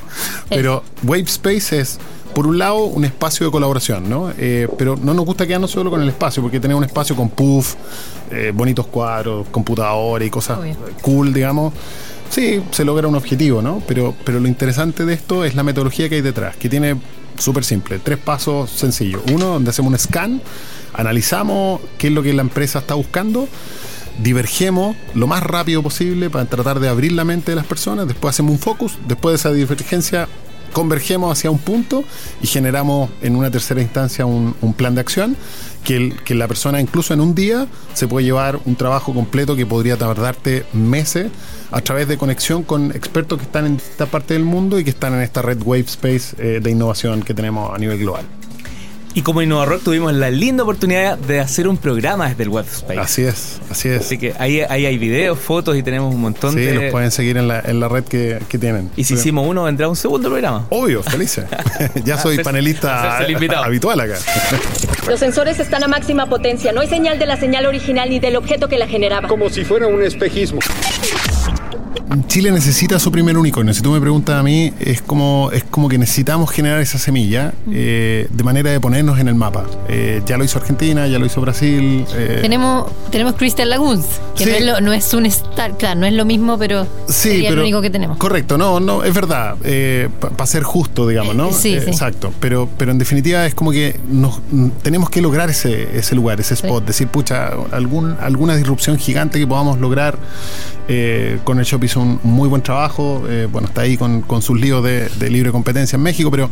Pero 0.50 0.84
Webspace 1.04 1.75
es 1.79 2.00
por 2.34 2.48
un 2.48 2.58
lado, 2.58 2.84
un 2.84 3.05
espacio 3.05 3.46
de 3.46 3.51
colaboración, 3.51 4.10
¿no? 4.10 4.32
Eh, 4.38 4.67
pero 4.77 4.98
no 5.01 5.13
nos 5.13 5.25
gusta 5.25 5.48
quedarnos 5.48 5.72
solo 5.72 5.89
con 5.89 6.01
el 6.01 6.10
espacio, 6.10 6.44
porque 6.44 6.60
tenemos 6.60 6.79
un 6.79 6.86
espacio 6.86 7.15
con 7.15 7.29
puff, 7.29 7.75
eh, 8.29 8.51
bonitos 8.53 8.88
cuadros, 8.88 9.48
computadores 9.50 10.27
y 10.27 10.29
cosas 10.29 10.60
cool, 11.01 11.34
digamos. 11.34 11.74
Sí, 12.29 12.62
se 12.72 12.84
logra 12.84 13.08
un 13.08 13.15
objetivo, 13.15 13.62
¿no? 13.62 13.82
Pero, 13.88 14.13
pero 14.25 14.41
lo 14.41 14.50
interesante 14.50 15.05
de 15.05 15.13
esto 15.13 15.46
es 15.46 15.55
la 15.55 15.63
metodología 15.63 16.10
que 16.10 16.15
hay 16.15 16.22
detrás, 16.22 16.58
que 16.58 16.67
tiene 16.67 16.98
súper 17.38 17.63
simple, 17.63 18.00
tres 18.00 18.17
pasos 18.17 18.70
sencillos. 18.70 19.22
Uno, 19.32 19.46
donde 19.46 19.70
hacemos 19.70 19.94
un 19.94 19.98
scan, 19.98 20.41
analizamos 20.94 21.79
qué 21.98 22.08
es 22.08 22.13
lo 22.13 22.22
que 22.22 22.34
la 22.34 22.41
empresa 22.41 22.79
está 22.79 22.96
buscando 22.96 23.48
divergemos 24.17 24.96
lo 25.13 25.27
más 25.27 25.44
rápido 25.44 25.84
posible 25.84 26.29
para 26.29 26.46
tratar 26.46 26.79
de 26.79 26.88
abrir 26.88 27.12
la 27.12 27.25
mente 27.25 27.51
de 27.51 27.55
las 27.55 27.65
personas, 27.65 28.08
después 28.08 28.34
hacemos 28.34 28.53
un 28.53 28.60
focus, 28.60 28.98
después 29.08 29.34
de 29.34 29.36
esa 29.36 29.51
divergencia 29.51 30.27
convergemos 30.75 31.32
hacia 31.32 31.50
un 31.50 31.58
punto 31.58 32.03
y 32.41 32.48
generamos 32.48 33.10
en 33.22 33.38
una 33.38 33.50
tercera 33.50 33.82
instancia 33.82 34.25
un, 34.25 34.53
plan 34.75 34.94
de 34.94 35.00
acción 35.00 35.38
que, 35.86 36.13
que 36.25 36.36
la 36.36 36.50
persona 36.50 36.82
incluso 36.82 37.13
en 37.13 37.22
un 37.22 37.34
día 37.34 37.67
se 37.94 38.10
puede 38.10 38.25
llevar 38.25 38.60
un 38.65 38.75
trabajo 38.75 39.13
completo 39.13 39.55
que 39.55 39.65
podría 39.65 39.96
tardarte 39.96 40.65
meses 40.74 41.32
a 41.72 41.79
través 41.79 42.10
de 42.10 42.17
conexión 42.17 42.63
con 42.63 42.91
expertos 42.91 43.39
que 43.39 43.46
están 43.46 43.65
en 43.67 43.77
distintas 43.77 44.10
partes 44.10 44.36
del 44.36 44.44
mundo 44.44 44.77
y 44.77 44.84
que 44.84 44.89
están 44.89 45.13
en 45.13 45.22
esta 45.22 45.41
red 45.41 45.62
Wave 45.63 45.86
Space 45.88 46.36
eh, 46.39 46.60
de 46.62 46.70
innovación 46.70 47.24
que 47.24 47.34
tenemos 47.34 47.74
a 47.74 47.77
nivel 47.77 47.98
global. 48.00 48.25
Y 49.15 49.22
como 49.22 49.41
InnovaRock 49.41 49.81
tuvimos 49.81 50.13
la 50.13 50.29
linda 50.29 50.63
oportunidad 50.63 51.17
de 51.17 51.39
hacer 51.39 51.67
un 51.69 51.77
programa 51.77 52.27
desde 52.29 52.43
el 52.43 52.50
Webspace. 52.50 53.00
Así 53.00 53.22
es, 53.24 53.60
así 53.72 53.88
es. 53.88 54.01
Así 54.01 54.17
que 54.17 54.34
ahí, 54.38 54.60
ahí 54.60 54.86
hay 54.86 54.98
videos, 54.98 55.39
fotos 55.39 55.77
y 55.77 55.84
tenemos 55.84 56.13
un 56.13 56.19
montón 56.19 56.53
Sí, 56.53 56.60
de... 56.60 56.74
los 56.75 56.91
pueden 56.91 57.12
seguir 57.12 57.38
en 57.38 57.48
la, 57.48 57.62
en 57.62 57.79
la 57.79 57.88
red 57.88 58.03
que, 58.03 58.39
que 58.50 58.57
tienen. 58.60 58.91
Y 58.98 59.05
si 59.05 59.13
hicimos 59.13 59.48
uno, 59.48 59.63
vendrá 59.63 59.88
un 59.88 59.95
segundo 59.95 60.27
programa. 60.29 60.67
Obvio, 60.69 61.01
felices. 61.01 61.45
ya 62.03 62.17
soy 62.17 62.36
Hacerse- 62.38 62.43
panelista 62.43 63.17
habitual 63.63 64.00
acá. 64.01 64.15
Los 65.07 65.19
sensores 65.19 65.60
están 65.60 65.84
a 65.84 65.88
máxima 65.88 66.27
potencia. 66.27 66.74
No 66.74 66.81
hay 66.81 66.88
señal 66.89 67.17
de 67.17 67.25
la 67.25 67.38
señal 67.38 67.65
original 67.67 68.10
ni 68.10 68.19
del 68.19 68.36
objeto 68.36 68.67
que 68.67 68.77
la 68.77 68.88
generaba. 68.88 69.27
como 69.29 69.50
si 69.50 69.63
fuera 69.63 69.88
un 69.88 70.03
espejismo. 70.03 70.60
Chile 72.27 72.51
necesita 72.51 73.00
su 73.00 73.12
primer 73.12 73.38
unicornio. 73.38 73.74
Si 73.74 73.81
tú 73.81 73.91
me 73.91 74.00
preguntas 74.00 74.36
a 74.39 74.43
mí, 74.43 74.74
es 74.79 75.01
como, 75.01 75.50
es 75.51 75.63
como 75.63 75.89
que 75.89 75.98
necesitamos 75.98 76.51
generar 76.51 76.79
esa 76.81 76.98
semilla 76.98 77.53
eh, 77.72 78.27
de 78.29 78.43
manera 78.43 78.72
de 78.72 78.79
ponernos 78.79 79.19
en 79.19 79.27
el 79.27 79.36
mapa. 79.36 79.65
Eh, 79.88 80.22
ya 80.25 80.38
lo 80.38 80.43
hizo 80.43 80.57
Argentina, 80.60 81.07
ya 81.07 81.19
lo 81.19 81.25
hizo 81.25 81.41
Brasil. 81.41 82.05
eh, 82.15 82.39
Tenemos, 82.41 82.91
tenemos 83.12 83.36
Crystal 83.36 83.69
Lagoons, 83.69 84.05
que 84.36 84.43
Sí. 84.45 84.50
no, 84.51 84.55
es 84.57 84.65
lo- 84.65 84.81
no 84.81 84.93
es 84.93 85.13
un 85.13 85.25
star, 85.25 85.77
claro, 85.77 86.00
no 86.00 86.05
es 86.05 86.13
lo 86.13 86.25
mismo, 86.25 86.57
pero 86.57 86.86
Sí, 87.07 87.29
sería 87.29 87.50
pero 87.50 87.62
lo 87.62 87.67
único 87.67 87.81
que 87.81 87.89
tenemos. 87.89 88.17
Correcto, 88.17 88.57
no, 88.57 88.79
no, 88.79 89.03
es 89.03 89.13
verdad, 89.13 89.55
para 90.19 90.45
ser 90.48 90.63
justo, 90.63 91.07
digamos, 91.07 91.36
¿no? 91.36 91.51
Sí, 91.51 91.79
sí. 91.79 91.89
Exacto, 91.89 92.31
pero, 92.39 92.69
pero 92.77 92.91
en 92.91 92.98
definitiva 92.98 93.45
es 93.45 93.55
como 93.55 93.72
que 93.72 94.00
nos, 94.10 94.41
tenemos 94.84 95.10
que 95.10 95.22
lograr 95.22 95.50
ese, 95.50 95.98
ese 95.98 96.15
lugar, 96.15 96.39
ese 96.39 96.53
spot, 96.53 96.86
decir, 96.86 97.07
pucha, 97.07 97.50
algún, 97.72 98.15
alguna 98.22 98.55
disrupción 98.55 98.98
gigante 98.98 99.39
que 99.39 99.48
podamos 99.48 99.79
lograr. 99.79 100.17
Con 101.43 101.57
el 101.60 101.65
Shop 101.65 101.84
hizo 101.84 102.05
un 102.06 102.20
muy 102.24 102.48
buen 102.48 102.62
trabajo, 102.62 103.24
eh, 103.28 103.48
bueno, 103.52 103.68
está 103.68 103.82
ahí 103.82 103.98
con, 103.98 104.22
con 104.22 104.42
sus 104.42 104.60
líos 104.60 104.84
de, 104.84 105.10
de 105.10 105.30
libre 105.30 105.52
competencia 105.52 105.98
en 105.98 106.04
México, 106.04 106.32
pero 106.32 106.50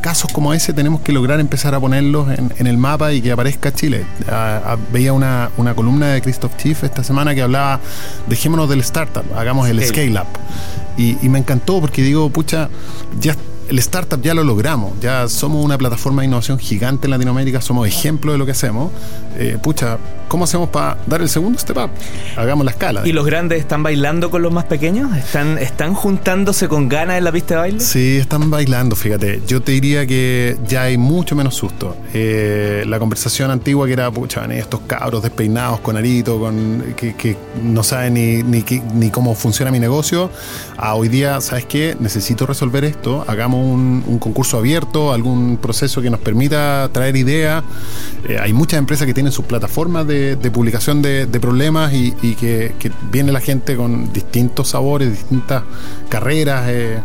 casos 0.00 0.30
como 0.32 0.52
ese 0.54 0.72
tenemos 0.72 1.00
que 1.00 1.12
lograr 1.12 1.40
empezar 1.40 1.74
a 1.74 1.80
ponerlos 1.80 2.30
en, 2.30 2.52
en 2.58 2.66
el 2.66 2.76
mapa 2.76 3.12
y 3.12 3.20
que 3.20 3.32
aparezca 3.32 3.72
Chile. 3.72 4.04
Ah, 4.28 4.60
ah, 4.64 4.76
veía 4.92 5.12
una, 5.12 5.50
una 5.56 5.74
columna 5.74 6.08
de 6.08 6.22
Christoph 6.22 6.56
Chief 6.56 6.84
esta 6.84 7.02
semana 7.02 7.34
que 7.34 7.42
hablaba, 7.42 7.80
dejémonos 8.28 8.68
del 8.68 8.80
startup, 8.80 9.24
hagamos 9.36 9.68
el 9.68 9.82
Scale. 9.84 10.12
scale 10.12 10.20
up. 10.20 10.38
Y, 10.96 11.16
y 11.22 11.28
me 11.28 11.38
encantó 11.38 11.80
porque 11.80 12.02
digo, 12.02 12.28
pucha, 12.30 12.68
ya 13.20 13.34
el 13.68 13.78
startup 13.78 14.20
ya 14.20 14.34
lo 14.34 14.42
logramos, 14.42 14.98
ya 15.00 15.28
somos 15.28 15.64
una 15.64 15.78
plataforma 15.78 16.22
de 16.22 16.26
innovación 16.26 16.58
gigante 16.58 17.06
en 17.06 17.12
Latinoamérica, 17.12 17.60
somos 17.60 17.86
ejemplo 17.86 18.32
de 18.32 18.38
lo 18.38 18.44
que 18.44 18.52
hacemos. 18.52 18.90
Eh, 19.38 19.58
pucha, 19.62 19.98
¿cómo 20.30 20.44
hacemos 20.44 20.68
para 20.68 20.96
dar 21.06 21.20
el 21.20 21.28
segundo 21.28 21.58
step 21.58 21.76
up? 21.76 21.90
Hagamos 22.36 22.64
la 22.64 22.70
escala. 22.70 23.02
¿Y 23.04 23.10
los 23.12 23.26
grandes 23.26 23.58
están 23.58 23.82
bailando 23.82 24.30
con 24.30 24.42
los 24.42 24.52
más 24.52 24.64
pequeños? 24.64 25.14
¿Están, 25.16 25.58
están 25.58 25.92
juntándose 25.94 26.68
con 26.68 26.88
ganas 26.88 27.18
en 27.18 27.24
la 27.24 27.32
pista 27.32 27.54
de 27.54 27.60
baile? 27.60 27.80
Sí, 27.80 28.18
están 28.18 28.48
bailando, 28.48 28.94
fíjate. 28.94 29.42
Yo 29.48 29.60
te 29.60 29.72
diría 29.72 30.06
que 30.06 30.56
ya 30.68 30.82
hay 30.82 30.96
mucho 30.96 31.34
menos 31.34 31.56
susto. 31.56 31.96
Eh, 32.14 32.84
la 32.86 33.00
conversación 33.00 33.50
antigua 33.50 33.88
que 33.88 33.92
era, 33.92 34.08
pucha, 34.12 34.44
estos 34.54 34.82
cabros 34.86 35.20
despeinados 35.24 35.80
con 35.80 35.96
arito, 35.96 36.38
con, 36.38 36.94
que, 36.96 37.16
que 37.16 37.36
no 37.60 37.82
saben 37.82 38.14
ni, 38.14 38.44
ni, 38.44 38.64
ni 38.94 39.10
cómo 39.10 39.34
funciona 39.34 39.72
mi 39.72 39.80
negocio, 39.80 40.30
a 40.76 40.94
hoy 40.94 41.08
día, 41.08 41.40
¿sabes 41.40 41.64
qué? 41.64 41.96
Necesito 41.98 42.46
resolver 42.46 42.84
esto, 42.84 43.24
hagamos 43.26 43.66
un, 43.66 44.04
un 44.06 44.18
concurso 44.20 44.58
abierto, 44.58 45.12
algún 45.12 45.56
proceso 45.56 46.00
que 46.00 46.08
nos 46.08 46.20
permita 46.20 46.88
traer 46.92 47.16
ideas. 47.16 47.64
Eh, 48.28 48.38
hay 48.40 48.52
muchas 48.52 48.78
empresas 48.78 49.08
que 49.08 49.14
tienen 49.14 49.32
sus 49.32 49.44
plataformas 49.44 50.06
de, 50.06 50.19
de 50.20 50.50
publicación 50.50 51.02
de, 51.02 51.26
problemas 51.40 51.92
y, 51.92 52.12
que, 52.34 52.74
viene 53.10 53.32
la 53.32 53.40
gente 53.40 53.76
con 53.76 54.12
distintos 54.12 54.68
sabores, 54.68 55.10
distintas 55.10 55.62
carreras 56.08 56.64
eh, 56.68 57.00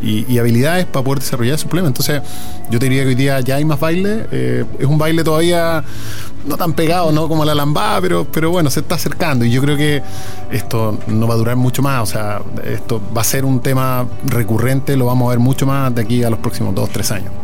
y, 0.00 0.38
habilidades 0.38 0.86
para 0.86 1.04
poder 1.04 1.20
desarrollar 1.20 1.58
su 1.58 1.68
problema. 1.68 1.88
Entonces, 1.88 2.22
yo 2.70 2.78
te 2.78 2.86
diría 2.86 3.02
que 3.02 3.08
hoy 3.08 3.14
día 3.14 3.40
ya 3.40 3.56
hay 3.56 3.64
más 3.64 3.78
baile. 3.78 4.26
eh, 4.30 4.64
es 4.78 4.86
un 4.86 4.98
baile 4.98 5.24
todavía 5.24 5.84
no 6.46 6.56
tan 6.56 6.74
pegado, 6.74 7.12
no 7.12 7.28
como 7.28 7.44
la 7.44 7.54
lambada, 7.54 8.00
pero, 8.00 8.26
pero 8.30 8.50
bueno, 8.50 8.70
se 8.70 8.80
está 8.80 8.96
acercando 8.96 9.44
y 9.44 9.50
yo 9.50 9.62
creo 9.62 9.76
que 9.76 10.02
esto 10.50 10.98
no 11.06 11.26
va 11.26 11.34
a 11.34 11.36
durar 11.36 11.56
mucho 11.56 11.82
más. 11.82 12.02
O 12.02 12.06
sea, 12.06 12.42
esto 12.64 13.00
va 13.16 13.22
a 13.22 13.24
ser 13.24 13.44
un 13.44 13.60
tema 13.60 14.06
recurrente, 14.26 14.96
lo 14.96 15.06
vamos 15.06 15.26
a 15.26 15.30
ver 15.30 15.38
mucho 15.38 15.66
más 15.66 15.94
de 15.94 16.02
aquí 16.02 16.22
a 16.22 16.30
los 16.30 16.38
próximos 16.38 16.74
dos, 16.74 16.90
tres 16.90 17.10
años. 17.10 17.43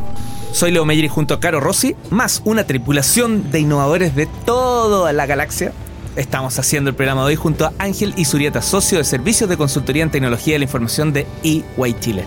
Soy 0.53 0.73
Leo 0.73 0.85
Meyer 0.85 1.05
y 1.05 1.09
junto 1.09 1.35
a 1.35 1.41
Caro 1.41 1.61
Rossi, 1.61 1.95
más 2.11 2.43
una 2.45 2.65
tripulación 2.65 3.51
de 3.51 3.61
innovadores 3.61 4.15
de 4.17 4.27
toda 4.45 5.13
la 5.13 5.25
galaxia. 5.27 5.73
Estamos 6.17 6.59
haciendo 6.59 6.91
el 6.91 6.97
programa 6.97 7.23
de 7.23 7.29
hoy 7.29 7.37
junto 7.37 7.65
a 7.65 7.73
Ángel 7.79 8.13
Isurieta, 8.17 8.61
socio 8.61 8.99
de 8.99 9.05
servicios 9.05 9.49
de 9.49 9.57
consultoría 9.57 10.03
en 10.03 10.11
tecnología 10.11 10.55
de 10.55 10.59
la 10.59 10.65
información 10.65 11.13
de 11.13 11.27
EY 11.45 11.97
Chile. 12.01 12.25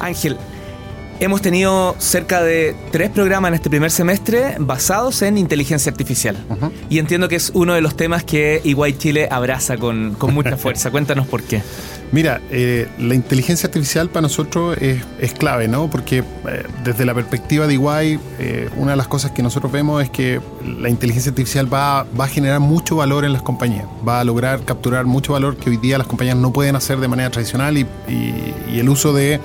Ángel, 0.00 0.38
hemos 1.20 1.40
tenido 1.42 1.94
cerca 1.98 2.42
de 2.42 2.74
tres 2.90 3.10
programas 3.10 3.48
en 3.48 3.54
este 3.54 3.70
primer 3.70 3.90
semestre 3.90 4.56
basados 4.58 5.22
en 5.22 5.38
inteligencia 5.38 5.90
artificial. 5.90 6.36
Y 6.90 6.98
entiendo 6.98 7.28
que 7.28 7.36
es 7.36 7.50
uno 7.54 7.74
de 7.74 7.80
los 7.80 7.96
temas 7.96 8.24
que 8.24 8.60
EY 8.64 8.98
Chile 8.98 9.28
abraza 9.30 9.76
con, 9.76 10.14
con 10.14 10.34
mucha 10.34 10.56
fuerza. 10.58 10.90
Cuéntanos 10.90 11.26
por 11.26 11.42
qué. 11.42 11.62
Mira, 12.12 12.40
eh, 12.50 12.86
la 12.98 13.14
inteligencia 13.14 13.66
artificial 13.66 14.08
para 14.08 14.22
nosotros 14.22 14.76
es, 14.80 15.02
es 15.20 15.32
clave, 15.32 15.66
¿no? 15.66 15.88
Porque 15.90 16.18
eh, 16.18 16.24
desde 16.84 17.04
la 17.04 17.14
perspectiva 17.14 17.66
de 17.66 17.74
Iguay, 17.74 18.20
eh, 18.38 18.68
una 18.76 18.92
de 18.92 18.96
las 18.96 19.08
cosas 19.08 19.32
que 19.32 19.42
nosotros 19.42 19.72
vemos 19.72 20.02
es 20.02 20.10
que 20.10 20.40
la 20.78 20.88
inteligencia 20.88 21.30
artificial 21.30 21.72
va, 21.72 22.06
va 22.18 22.24
a 22.26 22.28
generar 22.28 22.60
mucho 22.60 22.96
valor 22.96 23.24
en 23.24 23.32
las 23.32 23.42
compañías, 23.42 23.86
va 24.06 24.20
a 24.20 24.24
lograr 24.24 24.64
capturar 24.64 25.06
mucho 25.06 25.32
valor 25.32 25.56
que 25.56 25.70
hoy 25.70 25.76
día 25.76 25.98
las 25.98 26.06
compañías 26.06 26.36
no 26.36 26.52
pueden 26.52 26.76
hacer 26.76 26.98
de 27.00 27.08
manera 27.08 27.30
tradicional 27.30 27.78
y, 27.78 27.86
y- 28.08 28.54
y 28.74 28.78
el 28.78 28.88
uso 28.88 29.12
de 29.12 29.40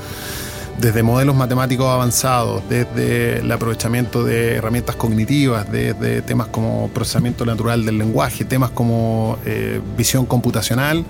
desde 0.79 1.03
modelos 1.03 1.36
matemáticos 1.36 1.88
avanzados, 1.88 2.63
desde 2.69 3.39
el 3.39 3.51
aprovechamiento 3.51 4.24
de 4.24 4.55
herramientas 4.55 4.95
cognitivas, 4.95 5.69
desde 5.71 6.21
temas 6.21 6.48
como 6.48 6.89
procesamiento 6.89 7.45
natural 7.45 7.86
del 7.86 7.98
lenguaje, 7.98 8.45
temas 8.45 8.71
como 8.71 9.38
eh, 9.45 9.81
visión 9.98 10.25
computacional, 10.25 11.03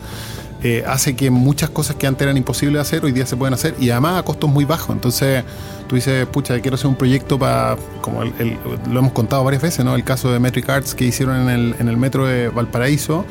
eh, 0.62 0.84
hace 0.88 1.16
que 1.16 1.30
muchas 1.30 1.70
cosas 1.70 1.96
que 1.96 2.08
antes 2.08 2.24
eran 2.24 2.36
imposibles 2.36 2.76
de 2.76 2.82
hacer 2.82 3.06
hoy 3.06 3.12
día 3.12 3.26
se 3.26 3.38
pueden 3.38 3.54
hacer 3.54 3.76
y 3.80 3.92
además 3.92 4.20
a 4.20 4.24
costos 4.24 4.50
muy 4.50 4.66
bajos. 4.66 4.90
Entonces 4.96 5.44
tú 5.88 5.96
dices, 5.96 6.26
pucha, 6.28 6.60
quiero 6.62 6.76
hacer 6.76 6.88
un 6.88 6.96
proyecto 6.96 7.38
para, 7.38 7.78
como 8.02 8.24
lo 8.24 9.00
hemos 9.00 9.14
contado 9.14 9.44
varias 9.44 9.62
veces, 9.62 9.86
¿no? 9.86 9.96
El 9.96 10.04
caso 10.04 10.32
de 10.32 10.40
Metric 10.40 10.68
Arts 10.68 10.96
que 10.96 11.06
hicieron 11.06 11.48
en 11.48 11.50
el, 11.50 11.76
en 11.80 11.88
el 11.88 11.98
metro 11.98 12.26
de 12.26 12.50
Valparaíso 12.50 13.26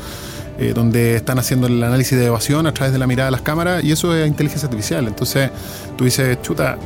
eh, 0.58 0.72
donde 0.74 1.16
están 1.16 1.38
haciendo 1.38 1.68
el 1.68 1.82
análisis 1.82 2.18
de 2.18 2.26
evasión 2.26 2.66
a 2.66 2.74
través 2.74 2.92
de 2.92 2.98
la 2.98 3.06
mirada 3.06 3.28
de 3.28 3.32
las 3.32 3.42
cámaras 3.42 3.84
y 3.84 3.92
eso 3.92 4.14
es 4.14 4.26
inteligencia 4.26 4.66
artificial. 4.66 5.06
Entonces 5.06 5.50
tú 5.96 6.04
dices, 6.04 6.42
chuta, 6.42 6.76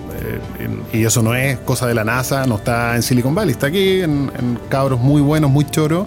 eh, 0.58 0.68
y 0.92 1.04
eso 1.04 1.22
no 1.22 1.34
es 1.34 1.58
cosa 1.60 1.86
de 1.86 1.94
la 1.94 2.04
NASA, 2.04 2.44
no 2.46 2.56
está 2.56 2.94
en 2.96 3.02
Silicon 3.02 3.34
Valley, 3.34 3.52
está 3.52 3.68
aquí 3.68 4.02
en, 4.02 4.30
en 4.38 4.58
cabros 4.68 5.00
muy 5.00 5.22
buenos, 5.22 5.50
muy 5.50 5.64
choros. 5.64 6.06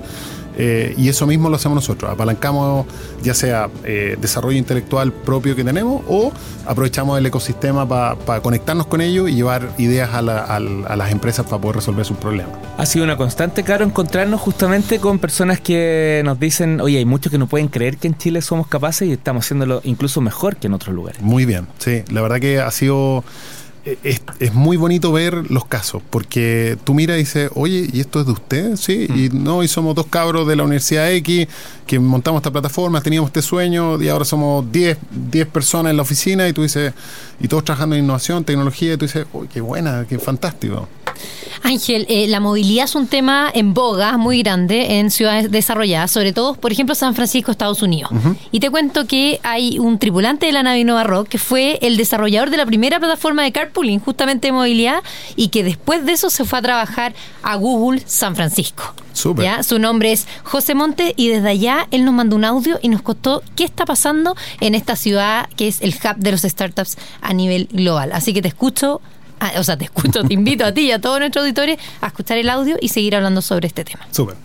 Eh, 0.57 0.93
y 0.97 1.09
eso 1.09 1.25
mismo 1.27 1.49
lo 1.49 1.55
hacemos 1.55 1.75
nosotros, 1.75 2.11
apalancamos 2.11 2.85
ya 3.23 3.33
sea 3.33 3.69
eh, 3.83 4.17
desarrollo 4.19 4.57
intelectual 4.57 5.11
propio 5.11 5.55
que 5.55 5.63
tenemos 5.63 6.01
o 6.07 6.31
aprovechamos 6.65 7.17
el 7.17 7.25
ecosistema 7.25 7.87
para 7.87 8.41
conectarnos 8.41 8.87
con 8.87 9.01
ellos 9.01 9.29
y 9.29 9.35
llevar 9.35 9.69
ideas 9.77 10.13
a, 10.13 10.21
la- 10.21 10.43
a 10.43 10.95
las 10.95 11.11
empresas 11.11 11.45
para 11.45 11.61
poder 11.61 11.77
resolver 11.77 12.05
sus 12.05 12.17
problemas. 12.17 12.53
Ha 12.77 12.85
sido 12.85 13.05
una 13.05 13.17
constante, 13.17 13.63
Caro, 13.63 13.85
encontrarnos 13.85 14.41
justamente 14.41 14.99
con 14.99 15.19
personas 15.19 15.59
que 15.59 16.21
nos 16.25 16.39
dicen, 16.39 16.81
oye, 16.81 16.97
hay 16.99 17.05
muchos 17.05 17.31
que 17.31 17.37
no 17.37 17.47
pueden 17.47 17.67
creer 17.67 17.97
que 17.97 18.07
en 18.07 18.17
Chile 18.17 18.41
somos 18.41 18.67
capaces 18.67 19.07
y 19.07 19.11
estamos 19.13 19.45
haciéndolo 19.45 19.81
incluso 19.83 20.21
mejor 20.21 20.55
que 20.57 20.67
en 20.67 20.73
otros 20.73 20.95
lugares. 20.95 21.21
Muy 21.21 21.45
bien, 21.45 21.67
sí. 21.79 22.03
La 22.11 22.21
verdad 22.21 22.39
que 22.39 22.59
ha 22.59 22.71
sido. 22.71 23.23
Es, 24.03 24.21
es 24.39 24.53
muy 24.53 24.77
bonito 24.77 25.11
ver 25.11 25.51
los 25.51 25.65
casos, 25.65 26.01
porque 26.09 26.75
tú 26.83 26.95
miras 26.95 27.17
y 27.17 27.19
dices, 27.19 27.51
oye, 27.53 27.87
¿y 27.93 27.99
esto 27.99 28.19
es 28.19 28.25
de 28.25 28.31
usted? 28.31 28.75
Sí, 28.77 29.05
y 29.07 29.29
no, 29.31 29.61
y 29.61 29.67
somos 29.67 29.93
dos 29.93 30.07
cabros 30.07 30.47
de 30.47 30.55
la 30.55 30.63
Universidad 30.63 31.11
X 31.11 31.47
que 31.85 31.99
montamos 31.99 32.39
esta 32.39 32.49
plataforma, 32.51 33.01
teníamos 33.01 33.29
este 33.29 33.43
sueño, 33.43 34.01
y 34.01 34.09
ahora 34.09 34.25
somos 34.25 34.71
10, 34.71 34.97
10 35.29 35.47
personas 35.47 35.91
en 35.91 35.97
la 35.97 36.01
oficina, 36.01 36.47
y 36.47 36.53
tú 36.53 36.63
dices, 36.63 36.93
y 37.39 37.47
todos 37.47 37.63
trabajando 37.63 37.95
en 37.95 38.03
innovación, 38.03 38.43
tecnología, 38.43 38.93
y 38.93 38.97
tú 38.97 39.05
dices, 39.05 39.27
uy, 39.33 39.47
qué 39.47 39.61
buena, 39.61 40.05
qué 40.09 40.17
fantástico. 40.17 40.89
Ángel, 41.63 42.05
eh, 42.09 42.27
la 42.27 42.39
movilidad 42.39 42.85
es 42.85 42.95
un 42.95 43.07
tema 43.07 43.49
en 43.53 43.73
boga 43.73 44.17
muy 44.17 44.43
grande 44.43 44.99
en 44.99 45.09
ciudades 45.09 45.49
desarrolladas, 45.49 46.11
sobre 46.11 46.33
todo, 46.33 46.53
por 46.55 46.71
ejemplo, 46.71 46.95
San 46.95 47.15
Francisco, 47.15 47.51
Estados 47.51 47.81
Unidos. 47.81 48.11
Y 48.51 48.59
te 48.59 48.69
cuento 48.69 49.07
que 49.07 49.39
hay 49.43 49.79
un 49.79 49.97
tripulante 49.97 50.45
de 50.45 50.51
la 50.51 50.63
nave 50.63 50.83
Nova 50.83 51.03
Rock 51.03 51.29
que 51.29 51.37
fue 51.37 51.79
el 51.81 51.97
desarrollador 51.97 52.49
de 52.49 52.57
la 52.57 52.65
primera 52.65 52.99
plataforma 52.99 53.43
de 53.43 53.51
carpooling, 53.51 53.99
justamente 53.99 54.47
de 54.47 54.51
movilidad, 54.51 55.01
y 55.35 55.47
que 55.49 55.63
después 55.63 56.05
de 56.05 56.13
eso 56.13 56.29
se 56.29 56.45
fue 56.45 56.59
a 56.59 56.61
trabajar 56.61 57.13
a 57.41 57.55
Google 57.55 58.03
San 58.05 58.35
Francisco. 58.35 58.93
¿Ya? 59.37 59.63
Su 59.63 59.79
nombre 59.79 60.11
es 60.11 60.27
José 60.43 60.75
Monte 60.75 61.13
y 61.15 61.29
desde 61.29 61.49
allá 61.49 61.87
él 61.91 62.03
nos 62.03 62.13
mandó 62.13 62.35
un 62.35 62.43
audio 62.43 62.79
y 62.81 62.89
nos 62.89 63.01
contó 63.01 63.41
qué 63.55 63.63
está 63.63 63.85
pasando 63.85 64.35
en 64.59 64.75
esta 64.75 64.95
ciudad 64.95 65.47
que 65.55 65.69
es 65.69 65.81
el 65.81 65.95
hub 65.95 66.17
de 66.17 66.31
los 66.31 66.41
startups 66.41 66.97
a 67.21 67.33
nivel 67.33 67.69
global. 67.71 68.11
Así 68.11 68.33
que 68.33 68.41
te 68.41 68.49
escucho, 68.49 69.01
ah, 69.39 69.53
o 69.57 69.63
sea, 69.63 69.77
te 69.77 69.85
escucho, 69.85 70.23
te 70.23 70.33
invito 70.33 70.65
a 70.65 70.71
ti 70.71 70.81
y 70.81 70.91
a 70.91 70.99
todos 70.99 71.19
nuestros 71.19 71.43
auditores 71.43 71.77
a 72.01 72.07
escuchar 72.07 72.37
el 72.37 72.49
audio 72.49 72.77
y 72.81 72.89
seguir 72.89 73.15
hablando 73.15 73.41
sobre 73.41 73.67
este 73.67 73.83
tema. 73.83 74.07
Súper. 74.11 74.35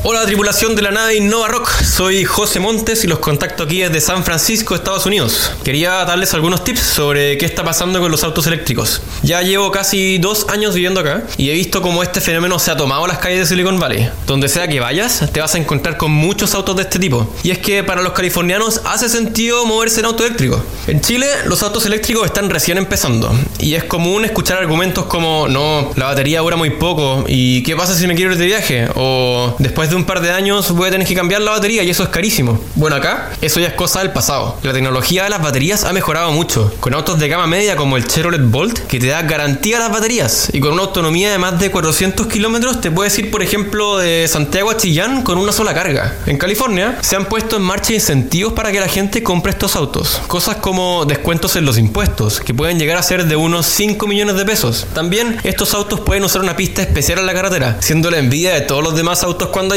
Hola 0.00 0.26
tripulación 0.26 0.74
de 0.74 0.82
la 0.82 0.90
nave 0.90 1.14
Innova 1.14 1.46
Rock, 1.46 1.70
soy 1.70 2.24
José 2.24 2.58
Montes 2.58 3.04
y 3.04 3.06
los 3.06 3.20
contacto 3.20 3.62
aquí 3.62 3.82
desde 3.82 4.00
San 4.00 4.24
Francisco, 4.24 4.74
Estados 4.74 5.06
Unidos. 5.06 5.52
Quería 5.62 6.04
darles 6.04 6.34
algunos 6.34 6.64
tips 6.64 6.80
sobre 6.80 7.38
qué 7.38 7.46
está 7.46 7.62
pasando 7.62 8.00
con 8.00 8.10
los 8.10 8.24
autos 8.24 8.48
eléctricos. 8.48 9.00
Ya 9.22 9.42
llevo 9.42 9.70
casi 9.70 10.18
dos 10.18 10.46
años 10.48 10.74
viviendo 10.74 11.00
acá 11.00 11.22
y 11.36 11.50
he 11.50 11.52
visto 11.52 11.82
cómo 11.82 12.02
este 12.02 12.20
fenómeno 12.20 12.58
se 12.58 12.72
ha 12.72 12.76
tomado 12.76 13.06
las 13.06 13.18
calles 13.18 13.40
de 13.40 13.46
Silicon 13.46 13.78
Valley. 13.78 14.10
Donde 14.26 14.48
sea 14.48 14.66
que 14.66 14.80
vayas, 14.80 15.30
te 15.32 15.40
vas 15.40 15.54
a 15.54 15.58
encontrar 15.58 15.96
con 15.98 16.10
muchos 16.10 16.54
autos 16.56 16.74
de 16.76 16.82
este 16.82 16.98
tipo. 16.98 17.32
Y 17.44 17.52
es 17.52 17.58
que 17.58 17.84
para 17.84 18.02
los 18.02 18.12
californianos 18.12 18.80
hace 18.84 19.08
sentido 19.08 19.64
moverse 19.66 20.00
en 20.00 20.06
auto 20.06 20.24
eléctrico. 20.24 20.64
En 20.88 21.00
Chile, 21.00 21.28
los 21.46 21.62
autos 21.62 21.86
eléctricos 21.86 22.26
están 22.26 22.50
recién 22.50 22.76
empezando 22.76 23.32
y 23.60 23.74
es 23.74 23.84
común 23.84 24.24
escuchar 24.24 24.58
argumentos 24.58 25.04
como 25.04 25.46
no, 25.46 25.92
la 25.94 26.06
batería 26.06 26.40
dura 26.40 26.56
muy 26.56 26.70
poco 26.70 27.24
y 27.28 27.62
qué 27.62 27.76
pasa 27.76 27.94
si 27.94 28.06
me 28.08 28.16
quiero 28.16 28.32
ir 28.32 28.38
de 28.38 28.46
viaje 28.46 28.88
o 28.96 29.54
después 29.58 29.81
de 29.90 29.96
un 29.96 30.04
par 30.04 30.20
de 30.20 30.30
años 30.30 30.70
voy 30.70 30.88
a 30.88 30.90
tener 30.90 31.06
que 31.06 31.14
cambiar 31.14 31.40
la 31.40 31.52
batería 31.52 31.82
y 31.82 31.90
eso 31.90 32.02
es 32.02 32.08
carísimo. 32.08 32.60
Bueno, 32.74 32.96
acá 32.96 33.30
eso 33.40 33.60
ya 33.60 33.68
es 33.68 33.74
cosa 33.74 34.00
del 34.00 34.10
pasado. 34.12 34.58
La 34.62 34.72
tecnología 34.72 35.24
de 35.24 35.30
las 35.30 35.42
baterías 35.42 35.84
ha 35.84 35.92
mejorado 35.92 36.32
mucho, 36.32 36.72
con 36.80 36.94
autos 36.94 37.18
de 37.18 37.28
gama 37.28 37.46
media 37.46 37.76
como 37.76 37.96
el 37.96 38.06
Chevrolet 38.06 38.42
Bolt 38.42 38.78
que 38.86 38.98
te 38.98 39.06
da 39.06 39.22
garantía 39.22 39.78
a 39.78 39.80
las 39.80 39.90
baterías 39.90 40.48
y 40.52 40.60
con 40.60 40.72
una 40.72 40.82
autonomía 40.82 41.30
de 41.30 41.38
más 41.38 41.58
de 41.58 41.70
400 41.70 42.26
kilómetros 42.26 42.80
te 42.80 42.90
puedes 42.90 43.18
ir, 43.18 43.30
por 43.30 43.42
ejemplo, 43.42 43.98
de 43.98 44.26
Santiago 44.28 44.70
a 44.70 44.76
Chillán 44.76 45.22
con 45.22 45.38
una 45.38 45.52
sola 45.52 45.74
carga. 45.74 46.14
En 46.26 46.38
California 46.38 46.98
se 47.00 47.16
han 47.16 47.26
puesto 47.26 47.56
en 47.56 47.62
marcha 47.62 47.94
incentivos 47.94 48.52
para 48.52 48.72
que 48.72 48.80
la 48.80 48.88
gente 48.88 49.22
compre 49.22 49.52
estos 49.52 49.76
autos. 49.76 50.20
Cosas 50.26 50.56
como 50.56 51.04
descuentos 51.04 51.56
en 51.56 51.64
los 51.64 51.78
impuestos, 51.78 52.40
que 52.40 52.54
pueden 52.54 52.78
llegar 52.78 52.96
a 52.96 53.02
ser 53.02 53.26
de 53.26 53.36
unos 53.36 53.66
5 53.66 54.06
millones 54.06 54.36
de 54.36 54.44
pesos. 54.44 54.86
También 54.94 55.38
estos 55.44 55.74
autos 55.74 56.00
pueden 56.00 56.24
usar 56.24 56.42
una 56.42 56.56
pista 56.56 56.82
especial 56.82 57.18
en 57.18 57.26
la 57.26 57.34
carretera, 57.34 57.78
siendo 57.80 58.10
la 58.10 58.18
envidia 58.18 58.54
de 58.54 58.60
todos 58.62 58.82
los 58.82 58.94
demás 58.94 59.22
autos 59.22 59.48
cuando 59.48 59.71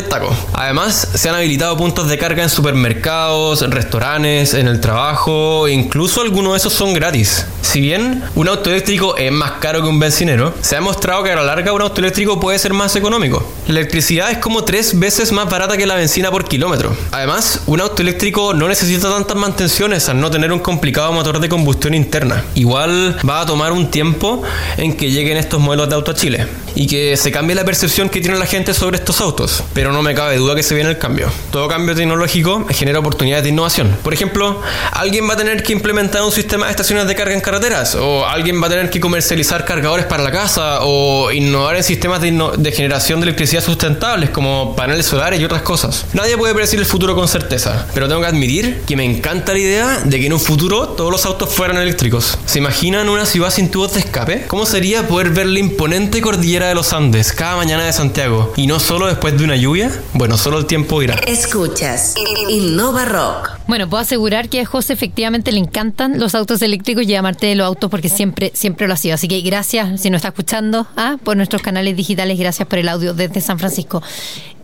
Además, 0.54 1.08
se 1.14 1.30
han 1.30 1.36
habilitado 1.36 1.78
puntos 1.78 2.08
de 2.08 2.18
carga 2.18 2.44
en 2.44 2.50
supermercados, 2.50 3.62
en 3.62 3.72
restaurantes, 3.72 4.54
en 4.54 4.68
el 4.68 4.80
trabajo, 4.82 5.68
incluso 5.68 6.22
algunos 6.22 6.54
de 6.54 6.58
esos 6.58 6.74
son 6.74 6.94
gratis. 6.94 7.46
Si 7.62 7.82
bien 7.82 8.24
un 8.36 8.48
auto 8.48 8.70
eléctrico 8.70 9.18
es 9.18 9.32
más 9.32 9.54
caro 9.54 9.82
que 9.82 9.88
un 9.88 10.00
bencinero, 10.00 10.54
se 10.62 10.76
ha 10.76 10.80
demostrado 10.80 11.24
que 11.24 11.32
a 11.32 11.36
la 11.36 11.44
larga 11.44 11.74
un 11.74 11.82
auto 11.82 12.00
eléctrico 12.02 12.40
puede 12.40 12.60
ser 12.60 12.74
más 12.74 12.96
económico. 12.96 13.46
La 13.68 13.80
electricidad 13.80 14.32
es 14.32 14.38
como 14.38 14.64
tres 14.64 14.98
veces 15.00 15.32
más 15.32 15.50
barata 15.50 15.78
que 15.78 15.86
la 15.86 15.96
benzina 15.96 16.32
por 16.32 16.46
kilómetro. 16.46 16.96
Además, 17.12 17.62
un 17.66 17.82
auto 17.82 18.02
eléctrico 18.02 18.54
no 18.54 18.68
necesita 18.68 19.10
tantas 19.10 19.36
mantenciones 19.36 20.08
al 20.10 20.20
no 20.20 20.30
tener 20.32 20.52
un 20.52 20.60
complicado 20.60 21.12
motor 21.12 21.40
de 21.40 21.50
combustión 21.50 21.94
interna. 21.94 22.44
Igual 22.56 23.18
va 23.28 23.42
a 23.42 23.46
tomar 23.46 23.72
un 23.72 23.90
tiempo 23.92 24.44
en 24.78 24.96
que 24.96 25.12
lleguen 25.12 25.38
estos 25.38 25.60
modelos 25.60 25.90
de 25.90 25.96
auto 25.96 26.12
a 26.12 26.16
Chile 26.16 26.48
y 26.76 26.88
que 26.88 27.18
se 27.18 27.32
cambie 27.32 27.56
la 27.56 27.66
percepción 27.66 28.10
que 28.10 28.22
tiene 28.22 28.38
la 28.38 28.46
gente 28.46 28.74
sobre 28.74 28.98
estos 28.98 29.22
autos. 29.22 29.64
Pero 29.74 29.92
no 29.92 30.02
me 30.02 30.14
cabe 30.14 30.38
duda 30.38 30.56
que 30.56 30.64
se 30.64 30.76
viene 30.76 30.90
el 30.90 30.98
cambio. 30.98 31.32
Todo 31.52 31.68
cambio 31.68 31.96
tecnológico 31.96 32.66
genera 32.70 33.00
oportunidades 33.00 33.44
de 33.44 33.50
innovación. 33.50 33.96
Por 34.04 34.14
ejemplo, 34.14 34.62
alguien 34.92 35.28
va 35.30 35.34
a 35.34 35.38
tener 35.38 35.64
que 35.64 35.74
implementar 35.74 36.24
un 36.24 36.32
sistema 36.32 36.66
de 36.66 36.72
estaciones 36.72 37.08
de 37.08 37.16
carga 37.16 37.34
en 37.34 37.42
carreteras, 37.42 37.96
o 37.96 38.26
alguien 38.26 38.62
va 38.62 38.68
a 38.68 38.70
tener 38.70 38.90
que 38.90 39.00
comercializar 39.00 39.66
cargadores 39.66 40.06
para 40.06 40.24
la 40.24 40.32
casa, 40.32 40.80
o 40.82 41.32
innovar 41.32 41.78
en 41.78 41.84
sistemas 41.84 42.22
de, 42.22 42.32
de 42.58 42.72
generación 42.72 43.20
de 43.20 43.26
electricidad 43.28 43.64
sustentables, 43.64 44.30
como 44.30 44.76
paneles 44.76 45.06
solares 45.06 45.40
y 45.40 45.46
otras 45.46 45.62
cosas. 45.62 46.06
Nadie 46.14 46.38
puede 46.38 46.54
predecir 46.54 46.80
el 46.80 46.86
futuro 46.86 47.16
con 47.16 47.28
certeza, 47.28 47.88
pero 47.94 48.08
tengo 48.08 48.22
que 48.22 48.28
admitir 48.28 48.82
que 48.86 48.96
me 48.96 49.06
encanta 49.06 49.54
la 49.54 49.60
idea 49.60 50.02
de 50.04 50.20
que 50.20 50.26
en 50.26 50.34
un 50.34 50.40
futuro 50.40 50.90
todos 50.90 51.12
los 51.12 51.26
autos 51.26 51.54
fueran 51.54 51.78
eléctricos. 51.78 52.38
¿Se 52.46 52.60
imaginan 52.60 53.10
una 53.10 53.26
ciudad 53.26 53.50
sin 53.50 53.70
tubos 53.70 53.94
de 53.94 54.02
escape? 54.02 54.46
¿Cómo 54.48 54.66
sería 54.66 55.08
poder 55.08 55.30
ver 55.30 55.46
la 55.48 55.60
imponente 55.60 56.22
cordillera 56.22 56.65
de 56.68 56.76
los 56.76 56.94
Andes 56.94 57.32
cada 57.34 57.56
mañana 57.56 57.84
de 57.84 57.94
Santiago? 57.94 58.54
Y 58.56 58.68
no 58.68 58.80
solo 58.80 59.08
después 59.08 59.38
de 59.38 59.44
una 59.44 59.56
lluvia. 59.56 59.92
Bueno, 60.14 60.38
solo 60.38 60.60
el 60.60 60.66
tiempo 60.66 61.00
dirá. 61.00 61.16
Escuchas 61.28 62.16
Innova 62.50 63.06
Rock. 63.06 63.52
Bueno, 63.68 63.90
puedo 63.90 64.02
asegurar 64.02 64.50
que 64.50 64.62
a 64.62 64.66
José 64.66 64.94
efectivamente 64.94 65.52
le 65.52 65.60
encantan 65.60 66.20
los 66.20 66.36
autos 66.36 66.62
eléctricos 66.62 67.06
y 67.06 67.16
amarte 67.16 67.48
de 67.48 67.56
los 67.56 67.66
autos 67.66 67.90
porque 67.90 68.10
siempre, 68.10 68.52
siempre 68.54 68.88
lo 68.88 68.94
ha 68.94 68.98
sido. 68.98 69.16
Así 69.16 69.28
que 69.28 69.42
gracias, 69.42 70.02
si 70.02 70.10
nos 70.10 70.20
está 70.20 70.30
escuchando, 70.30 70.88
¿ah? 70.98 71.18
por 71.24 71.38
nuestros 71.38 71.62
canales 71.62 71.96
digitales, 71.96 72.38
gracias 72.38 72.68
por 72.68 72.80
el 72.80 72.90
audio 72.90 73.14
desde 73.14 73.42
San 73.42 73.60
Francisco. 73.60 74.02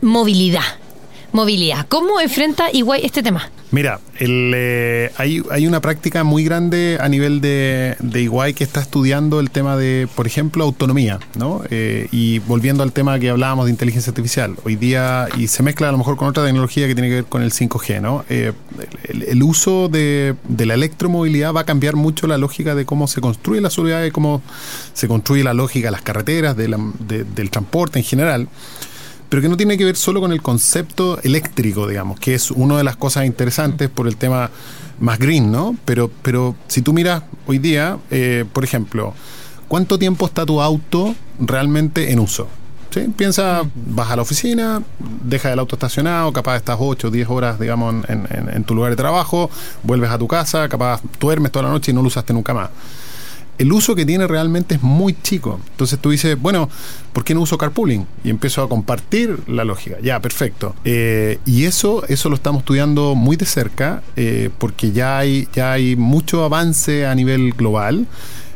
Movilidad. 0.02 0.64
Movilidad. 1.34 1.86
¿Cómo 1.88 2.20
enfrenta 2.20 2.66
Iguay 2.72 3.02
este 3.06 3.24
tema? 3.24 3.50
Mira, 3.72 4.02
el, 4.20 4.52
eh, 4.54 5.12
hay, 5.16 5.42
hay 5.50 5.66
una 5.66 5.80
práctica 5.80 6.26
muy 6.26 6.44
grande 6.44 6.98
a 7.00 7.08
nivel 7.08 7.40
de, 7.40 7.96
de 8.00 8.22
Iguay 8.24 8.54
que 8.54 8.66
está 8.66 8.82
estudiando 8.82 9.40
el 9.40 9.50
tema 9.50 9.78
de, 9.78 10.10
por 10.14 10.28
ejemplo, 10.28 10.66
autonomía, 10.66 11.20
¿no? 11.38 11.62
Eh, 11.70 12.10
y 12.12 12.40
volviendo 12.40 12.84
al 12.84 12.92
tema 12.92 13.18
que 13.18 13.30
hablábamos 13.30 13.66
de 13.68 13.72
inteligencia 13.72 14.10
artificial, 14.10 14.58
hoy 14.66 14.76
día, 14.76 15.30
y 15.38 15.48
se 15.48 15.64
mezcla 15.64 15.88
a 15.88 15.94
lo 15.94 15.98
mejor 15.98 16.18
con 16.18 16.28
otra 16.28 16.44
tecnología 16.44 16.86
que 16.86 16.96
tiene 16.96 17.08
que 17.08 17.16
ver 17.16 17.26
con 17.26 17.44
el 17.44 17.52
5G, 17.54 18.02
¿no? 18.02 18.26
Eh, 18.30 18.52
el, 19.08 19.42
uso 19.42 19.88
de, 19.88 20.36
de 20.50 20.66
la 20.66 20.74
electromovilidad 20.74 21.54
va 21.54 21.62
a 21.62 21.66
cambiar 21.66 21.96
mucho 21.96 22.28
la 22.28 22.38
lógica 22.38 22.76
de 22.76 22.84
cómo 22.86 23.08
se 23.08 23.22
construye 23.22 23.62
la 23.62 23.70
ciudad 23.70 24.04
y 24.04 24.12
cómo 24.12 24.42
se 24.94 25.08
construye 25.08 25.46
la 25.46 25.54
lógica 25.54 25.88
de 25.88 25.92
las 25.92 26.02
carreteras, 26.02 26.58
de 26.58 26.68
la- 26.68 26.92
de- 27.00 27.24
del 27.24 27.50
transporte 27.50 28.00
en 28.00 28.04
general 28.06 28.50
pero 29.32 29.42
que 29.42 29.48
no 29.48 29.56
tiene 29.56 29.78
que 29.78 29.86
ver 29.86 29.96
solo 29.96 30.20
con 30.20 30.34
el 30.34 30.42
concepto 30.42 31.18
eléctrico, 31.24 31.88
digamos, 31.88 32.20
que 32.20 32.34
es 32.36 32.52
una 32.52 32.76
de 32.78 32.84
las 32.84 32.98
cosas 32.98 33.26
interesantes 33.26 33.90
por 33.90 34.06
el 34.08 34.18
tema 34.18 34.52
más 35.00 35.18
green, 35.20 35.50
¿no? 35.54 35.74
Pero, 35.86 36.12
pero 36.22 36.54
si 36.68 36.82
tú 36.82 36.92
miras 36.92 37.24
hoy 37.48 37.58
día, 37.58 37.98
eh, 38.12 38.44
por 38.52 38.66
ejemplo, 38.66 39.14
¿cuánto 39.70 39.98
tiempo 39.98 40.26
está 40.26 40.46
tu 40.46 40.62
auto 40.62 41.16
realmente 41.40 42.12
en 42.12 42.20
uso? 42.20 42.50
¿Sí? 42.90 43.08
Piensa, 43.16 43.62
vas 43.74 44.12
a 44.12 44.18
la 44.18 44.22
oficina, 44.24 44.84
dejas 45.24 45.54
el 45.54 45.60
auto 45.60 45.78
estacionado, 45.78 46.34
capaz 46.34 46.58
estás 46.58 46.76
8 46.78 47.08
o 47.08 47.12
10 47.12 47.30
horas, 47.30 47.58
digamos, 47.58 48.04
en, 48.10 48.28
en- 48.30 48.50
en 48.54 48.64
tu 48.66 48.76
lugar 48.76 48.92
de 48.92 48.98
trabajo, 48.98 49.50
vuelves 49.82 50.10
a 50.12 50.18
tu 50.18 50.28
casa, 50.28 50.68
capaz 50.68 51.00
duermes 51.22 51.54
toda 51.54 51.64
la 51.64 51.70
noche 51.72 51.92
y 51.92 51.94
no 51.94 52.02
lo 52.02 52.08
usaste 52.10 52.34
nunca 52.34 52.54
más 52.54 52.70
el 53.62 53.72
uso 53.72 53.94
que 53.94 54.08
tiene 54.08 54.26
realmente 54.26 54.76
es 54.76 54.82
muy 54.82 55.16
chico. 55.22 55.60
Entonces 55.70 56.00
tú 56.00 56.10
dices, 56.10 56.36
bueno, 56.42 56.68
¿por 57.14 57.24
qué 57.24 57.36
no 57.36 57.42
uso 57.42 57.60
carpooling? 57.60 58.08
Y 58.24 58.32
empiezo 58.32 58.64
a 58.64 58.68
compartir 58.68 59.38
la 59.48 59.64
lógica. 59.64 59.98
Ya, 60.02 60.20
perfecto. 60.20 60.74
Eh, 60.84 61.38
y 61.46 61.66
eso, 61.66 62.04
eso 62.08 62.30
lo 62.30 62.36
estamos 62.36 62.62
estudiando 62.62 63.14
muy 63.14 63.38
de 63.38 63.46
cerca, 63.46 64.02
eh, 64.16 64.50
porque 64.58 64.92
ya 64.92 65.20
hay, 65.20 65.48
ya 65.54 65.74
hay 65.74 65.96
mucho 65.96 66.44
avance 66.44 67.06
a 67.06 67.14
nivel 67.14 67.54
global. 67.54 68.08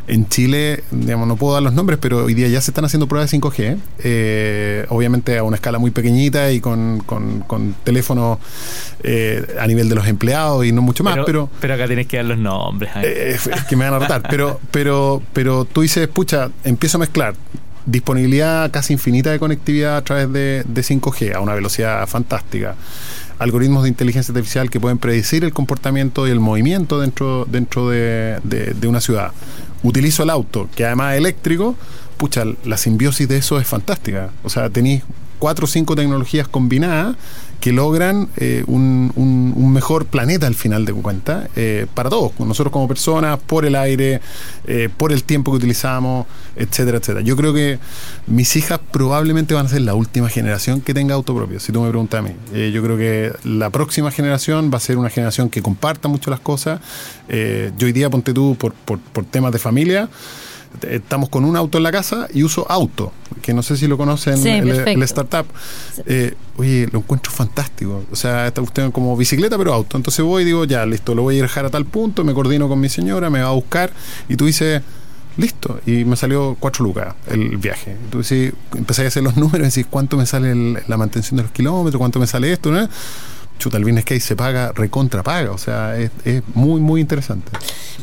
En 0.07 0.27
Chile, 0.29 0.83
digamos, 0.91 1.27
no 1.27 1.35
puedo 1.35 1.53
dar 1.55 1.63
los 1.63 1.73
nombres, 1.73 1.97
pero 1.99 2.25
hoy 2.25 2.33
día 2.35 2.47
ya 2.47 2.61
se 2.61 2.69
están 2.71 2.85
haciendo 2.85 3.07
pruebas 3.07 3.31
de 3.31 3.39
5G, 3.39 3.77
eh, 4.03 4.85
obviamente 4.89 5.37
a 5.37 5.43
una 5.43 5.55
escala 5.55 5.79
muy 5.79 5.89
pequeñita 5.91 6.51
y 6.51 6.59
con, 6.61 7.01
con, 7.05 7.39
con 7.41 7.75
teléfonos 7.83 8.37
eh, 9.03 9.45
a 9.59 9.65
nivel 9.65 9.89
de 9.89 9.95
los 9.95 10.07
empleados 10.07 10.63
y 10.65 10.71
no 10.71 10.81
mucho 10.83 11.03
más, 11.03 11.17
pero, 11.25 11.49
pero 11.59 11.73
acá 11.73 11.87
tienes 11.87 12.05
que 12.05 12.17
dar 12.17 12.25
los 12.27 12.37
nombres. 12.37 12.91
ay. 12.93 13.03
eh, 13.07 13.35
es 13.35 13.63
que 13.67 13.75
me 13.75 13.85
van 13.85 13.95
a 13.95 13.99
rotar. 13.99 14.21
Pero, 14.29 14.59
pero, 14.69 15.23
pero 15.33 15.65
tú 15.65 15.81
dices, 15.81 16.07
pucha, 16.07 16.49
empiezo 16.63 16.97
a 16.97 16.99
mezclar 16.99 17.33
disponibilidad 17.87 18.71
casi 18.71 18.93
infinita 18.93 19.31
de 19.31 19.39
conectividad 19.39 19.97
a 19.97 20.03
través 20.03 20.31
de, 20.31 20.63
de 20.67 20.81
5G 20.81 21.35
a 21.35 21.39
una 21.39 21.53
velocidad 21.53 22.05
fantástica. 22.07 22.75
Algoritmos 23.37 23.83
de 23.83 23.89
inteligencia 23.89 24.31
artificial 24.31 24.69
que 24.69 24.79
pueden 24.79 24.97
predecir 24.97 25.43
el 25.43 25.51
comportamiento 25.53 26.27
y 26.27 26.31
el 26.31 26.39
movimiento 26.39 26.99
dentro, 27.01 27.45
dentro 27.49 27.89
de, 27.89 28.39
de- 28.43 28.73
de 28.73 28.87
una 28.87 29.01
ciudad. 29.01 29.31
Utilizo 29.85 30.23
el 30.23 30.31
auto, 30.31 30.67
que 30.75 30.83
además 30.83 31.13
es 31.13 31.19
eléctrico. 31.19 31.75
Pucha, 32.17 32.43
la 32.63 32.75
simbiosis 32.75 33.27
de 33.27 33.37
eso 33.37 33.59
es 33.59 33.67
fantástica. 33.67 34.31
O 34.43 34.49
sea, 34.49 34.67
tenéis 34.71 35.03
cuatro 35.39 35.65
o 35.65 35.67
cinco 35.67 35.95
tecnologías 35.95 36.47
combinadas 36.47 37.15
que 37.59 37.71
logran 37.71 38.27
eh, 38.37 38.63
un, 38.67 39.11
un- 39.15 39.73
mejor 39.73 40.05
planeta 40.05 40.45
al 40.47 40.55
final 40.55 40.85
de 40.85 40.93
cuentas 40.93 41.49
eh, 41.55 41.85
para 41.93 42.09
todos, 42.09 42.31
nosotros 42.39 42.71
como 42.71 42.87
personas, 42.87 43.39
por 43.45 43.65
el 43.65 43.75
aire, 43.75 44.21
eh, 44.67 44.87
por 44.95 45.11
el 45.11 45.23
tiempo 45.23 45.51
que 45.51 45.57
utilizamos, 45.57 46.27
etcétera, 46.55 46.97
etcétera. 46.99 47.21
Yo 47.21 47.35
creo 47.35 47.53
que 47.53 47.77
mis 48.27 48.55
hijas 48.55 48.79
probablemente 48.91 49.53
van 49.53 49.65
a 49.65 49.69
ser 49.69 49.81
la 49.81 49.95
última 49.95 50.29
generación 50.29 50.79
que 50.79 50.93
tenga 50.93 51.15
auto 51.15 51.35
propio, 51.35 51.59
si 51.59 51.71
tú 51.73 51.81
me 51.81 51.89
preguntas 51.89 52.19
a 52.19 52.21
mí. 52.21 52.31
Yo 52.71 52.81
creo 52.83 52.97
que 52.97 53.33
la 53.43 53.69
próxima 53.69 54.11
generación 54.11 54.69
va 54.73 54.77
a 54.77 54.81
ser 54.81 54.97
una 54.97 55.09
generación 55.09 55.49
que 55.49 55.61
comparta 55.61 56.07
mucho 56.07 56.29
las 56.29 56.39
cosas. 56.39 56.79
Yo 57.27 57.85
hoy 57.87 57.91
día, 57.91 58.09
ponte 58.09 58.33
tú, 58.33 58.55
por, 58.57 58.73
por, 58.73 58.99
por 58.99 59.25
temas 59.25 59.51
de 59.51 59.59
familia, 59.59 60.07
estamos 60.89 61.29
con 61.29 61.45
un 61.45 61.55
auto 61.55 61.77
en 61.77 61.83
la 61.83 61.91
casa 61.91 62.27
y 62.33 62.43
uso 62.43 62.65
auto, 62.69 63.11
que 63.41 63.53
no 63.53 63.61
sé 63.63 63.77
si 63.77 63.87
lo 63.87 63.97
conocen, 63.97 64.37
Sí, 64.37 64.49
el, 64.49 64.69
el 64.69 65.03
startup. 65.03 65.45
Eh, 66.05 66.33
oye, 66.57 66.87
lo 66.91 66.99
encuentro 66.99 67.31
fantástico. 67.31 68.03
O 68.11 68.15
sea, 68.15 68.47
esta 68.47 68.61
cuestión 68.61 68.91
como 68.91 69.15
bicicleta, 69.17 69.57
pero 69.57 69.73
auto. 69.73 69.97
Entonces 69.97 70.23
voy 70.25 70.43
y 70.43 70.45
digo, 70.45 70.65
ya, 70.65 70.85
listo, 70.85 71.15
lo 71.15 71.21
voy 71.23 71.39
a 71.39 71.41
dejar 71.43 71.65
a 71.65 71.69
tal 71.69 71.85
punto, 71.85 72.23
me 72.23 72.33
coordino 72.33 72.67
con 72.67 72.79
mi 72.79 72.89
señora, 72.89 73.29
me 73.29 73.41
va 73.41 73.47
a 73.49 73.53
buscar, 73.53 73.91
y 74.29 74.35
tú 74.35 74.45
dices, 74.45 74.81
listo. 75.37 75.79
Y 75.85 76.05
me 76.05 76.15
salió 76.15 76.55
cuatro 76.59 76.85
lucas 76.85 77.13
el 77.27 77.57
viaje. 77.57 77.97
Y 78.07 78.09
tú 78.11 78.19
dices, 78.19 78.53
empecé 78.75 79.03
a 79.03 79.07
hacer 79.07 79.23
los 79.23 79.35
números 79.37 79.67
decís, 79.73 79.85
¿cuánto 79.89 80.17
me 80.17 80.25
sale 80.25 80.51
el- 80.51 80.79
la 80.87 80.97
mantención 80.97 81.37
de 81.37 81.43
los 81.43 81.51
kilómetros? 81.51 81.99
¿Cuánto 81.99 82.19
me 82.19 82.27
sale 82.27 82.51
esto? 82.53 82.71
¿no? 82.71 82.87
Chuta, 83.57 83.77
el 83.77 83.83
business 83.83 84.05
case 84.05 84.19
se 84.21 84.35
paga, 84.35 84.71
recontra 84.73 85.23
paga. 85.23 85.51
O 85.51 85.57
sea, 85.57 85.97
es, 85.97 86.11
es 86.25 86.43
muy, 86.53 86.81
muy 86.81 87.01
interesante. 87.01 87.51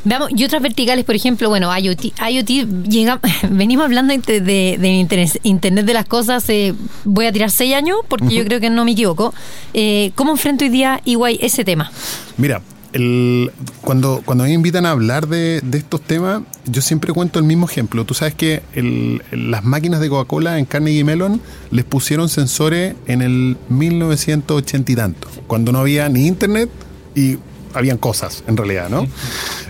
Veamos, 0.05 0.31
y 0.35 0.45
otras 0.45 0.61
verticales, 0.63 1.05
por 1.05 1.15
ejemplo, 1.15 1.49
bueno, 1.49 1.71
IoT, 1.77 2.07
IoT 2.31 2.49
llega, 2.89 3.21
venimos 3.51 3.85
hablando 3.85 4.13
de, 4.17 4.41
de- 4.41 4.77
de 4.81 4.89
internet, 4.89 5.39
Internet 5.45 5.87
de 5.87 5.95
las 5.95 6.07
cosas, 6.07 6.49
eh, 6.49 6.75
voy 7.05 7.27
a 7.27 7.33
tirar 7.33 7.51
seis 7.51 7.75
años, 7.75 7.99
porque 8.09 8.35
yo 8.35 8.45
creo 8.45 8.59
que 8.61 8.71
no 8.71 8.85
me 8.85 8.93
equivoco. 8.93 9.33
Eh, 9.75 10.11
¿Cómo 10.17 10.33
enfrento 10.33 10.65
hoy 10.65 10.71
día 10.71 11.01
igual 11.05 11.39
ese 11.41 11.65
tema? 11.65 11.93
Mira, 12.37 12.63
el- 12.93 13.51
cuando, 13.81 14.23
cuando 14.25 14.45
me 14.45 14.53
invitan 14.53 14.87
a 14.87 14.91
hablar 14.91 15.29
de, 15.29 15.63
estos 15.73 16.01
temas, 16.01 16.43
yo 16.67 16.83
siempre 16.83 17.13
cuento 17.13 17.39
el 17.39 17.45
mismo 17.45 17.67
ejemplo. 17.67 18.05
Tú 18.05 18.15
sabes 18.15 18.35
que 18.35 18.63
el- 18.75 19.23
las 19.33 19.65
máquinas 19.65 20.01
de 20.01 20.09
Coca-Cola 20.09 20.59
en 20.59 20.65
Carnegie 20.65 21.05
Mellon 21.05 21.41
les 21.71 21.85
pusieron 21.85 22.29
sensores 22.29 22.95
en 23.07 23.23
el 23.23 23.57
1980 23.69 24.93
y 24.93 24.97
tanto, 24.97 25.29
cuando 25.47 25.73
no 25.73 25.79
había 25.81 26.09
ni 26.09 26.27
internet 26.27 26.69
y 27.15 27.39
habían 27.75 27.97
cosas 27.97 28.45
en 28.47 28.57
realidad, 28.57 28.91
¿no? 28.91 29.07